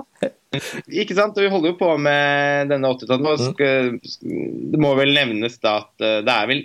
ikke 0.91 1.17
sant? 1.17 1.37
Og 1.37 1.45
vi 1.45 1.51
holder 1.53 1.73
jo 1.73 1.79
på 1.79 1.89
med 2.01 2.69
denne 2.71 2.91
80-tallet. 2.93 3.47
Mm. 3.57 4.67
Det 4.73 4.81
må 4.81 4.93
vel 4.99 5.15
nevnes 5.15 5.57
da 5.63 5.79
at 5.85 6.05
eh, 6.05 6.19
det 6.25 6.35
er 6.35 6.51
vel 6.51 6.63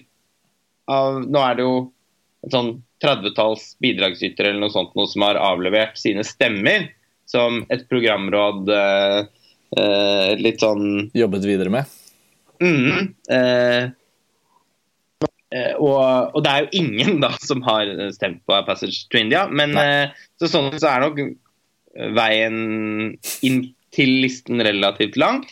av, 0.89 1.23
Nå 1.25 1.41
er 1.45 1.57
det 1.59 1.67
jo 1.67 1.79
et 2.47 2.55
sånn 2.55 2.71
30-talls 3.03 3.75
bidragsytere 3.83 4.53
eller 4.53 4.67
noe 4.67 4.75
sånt 4.75 4.95
noe 4.99 5.09
som 5.11 5.25
har 5.27 5.39
avlevert 5.41 5.99
sine 6.01 6.25
stemmer 6.27 6.89
som 7.29 7.63
et 7.73 7.85
programråd 7.91 8.71
eh, 8.73 9.19
eh, 9.79 10.31
litt 10.41 10.63
sånn 10.65 11.11
Jobbet 11.17 11.47
videre 11.47 11.73
med? 11.73 11.97
Mm, 12.59 13.13
eh, 13.31 13.91
og, 15.79 16.01
og, 16.35 16.41
det 16.45 16.51
er 16.51 16.65
jo 16.65 16.81
ingen 16.81 17.21
da 17.23 17.31
som 17.41 17.63
har 17.65 17.89
stemt 18.17 18.41
på 18.49 18.57
Passage 18.67 19.07
to 19.13 19.21
India, 19.21 19.47
men 19.49 19.77
så 20.41 20.51
sånn 20.51 20.75
så 20.75 20.91
er 20.91 21.07
nok 21.07 21.23
veien 22.17 22.59
inn 23.45 23.63
til 23.95 24.13
listen 24.23 24.63
relativt 24.65 25.17
lang. 25.21 25.43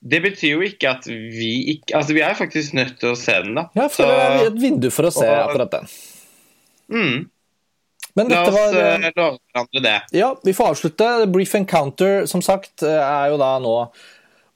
Det 0.00 0.22
betyr 0.24 0.54
jo 0.54 0.62
ikke 0.64 0.94
at 0.94 1.08
vi 1.10 1.50
ikke 1.74 1.98
Altså, 1.98 2.14
vi 2.16 2.22
er 2.24 2.38
faktisk 2.38 2.72
nødt 2.78 2.96
til 3.02 3.12
å 3.12 3.18
se 3.18 3.34
den, 3.44 3.58
da. 3.58 3.66
Ja, 3.76 3.88
for 3.92 4.06
så, 4.06 4.08
det 4.08 4.46
er 4.46 4.46
et 4.48 4.62
vindu 4.62 4.88
for 4.94 5.10
å 5.10 5.12
se 5.12 5.26
og, 5.26 5.42
akkurat 5.42 5.74
den. 5.74 5.90
Mm. 6.90 7.18
Men 8.18 8.32
La 8.32 8.40
oss 8.42 8.54
var, 8.56 8.78
uh, 8.78 9.10
love 9.16 9.36
hverandre 9.52 9.82
det. 9.84 9.98
Ja, 10.16 10.30
vi 10.44 10.54
får 10.56 10.72
avslutte. 10.72 11.10
Brief 11.30 11.52
Encounter, 11.54 12.24
som 12.26 12.42
sagt, 12.42 12.82
eh, 12.82 12.96
er 12.96 13.30
jo 13.34 13.38
da 13.40 13.58
nå 13.62 13.76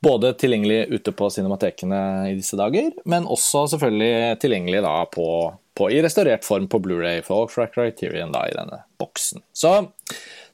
Både 0.04 0.34
tilgjengelig 0.36 0.90
ute 0.92 1.12
på 1.16 1.30
cinematekene 1.32 1.98
i 2.28 2.34
disse 2.36 2.58
dager, 2.60 2.90
men 3.08 3.24
også 3.24 3.62
selvfølgelig 3.72 4.34
tilgjengelig 4.42 4.82
da 4.84 4.98
på, 5.08 5.28
på 5.72 5.86
i 5.88 6.02
restaurert 6.04 6.44
form 6.44 6.66
på 6.68 6.76
Blu-ray 6.84 7.22
for 7.24 7.48
Criterion 7.48 8.34
da 8.34 8.42
i 8.44 8.52
denne 8.52 8.82
boksen. 9.00 9.40
Så 9.56 9.78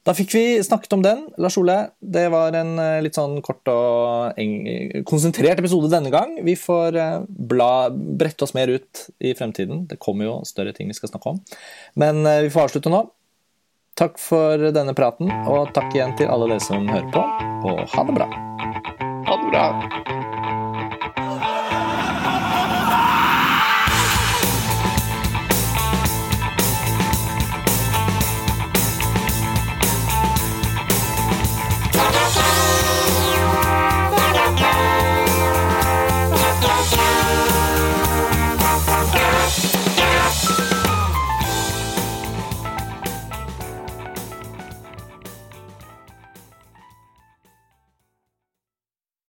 da 0.07 0.15
fikk 0.17 0.33
vi 0.33 0.43
snakket 0.65 0.93
om 0.97 1.03
den. 1.05 1.23
Lars 1.41 1.57
Ole, 1.61 1.77
det 1.99 2.25
var 2.33 2.55
en 2.57 2.73
eh, 2.81 3.01
litt 3.05 3.17
sånn 3.17 3.37
kort 3.45 3.69
og 3.69 4.39
konsentrert 5.07 5.61
episode 5.61 5.91
denne 5.93 6.09
gang. 6.13 6.39
Vi 6.45 6.55
får 6.57 6.97
eh, 6.97 7.17
bla, 7.27 7.89
brette 7.91 8.47
oss 8.47 8.55
mer 8.57 8.71
ut 8.73 9.05
i 9.21 9.35
fremtiden. 9.37 9.85
Det 9.91 9.99
kommer 10.01 10.29
jo 10.29 10.37
større 10.47 10.73
ting 10.77 10.89
vi 10.89 10.97
skal 10.97 11.13
snakke 11.13 11.35
om. 11.35 11.41
Men 12.01 12.23
vi 12.25 12.49
får 12.53 12.69
avslutte 12.69 12.93
nå. 12.93 13.05
Takk 13.99 14.17
for 14.21 14.71
denne 14.73 14.95
praten, 14.97 15.29
og 15.51 15.75
takk 15.75 15.91
igjen 15.93 16.15
til 16.17 16.31
alle 16.31 16.47
dere 16.53 16.63
som 16.63 16.87
hører 16.87 17.11
på, 17.13 17.27
og 17.69 17.83
ha 17.91 18.07
det 18.07 18.17
bra. 18.17 18.31
Ha 19.27 19.37
det 19.37 19.51
bra. 19.51 20.20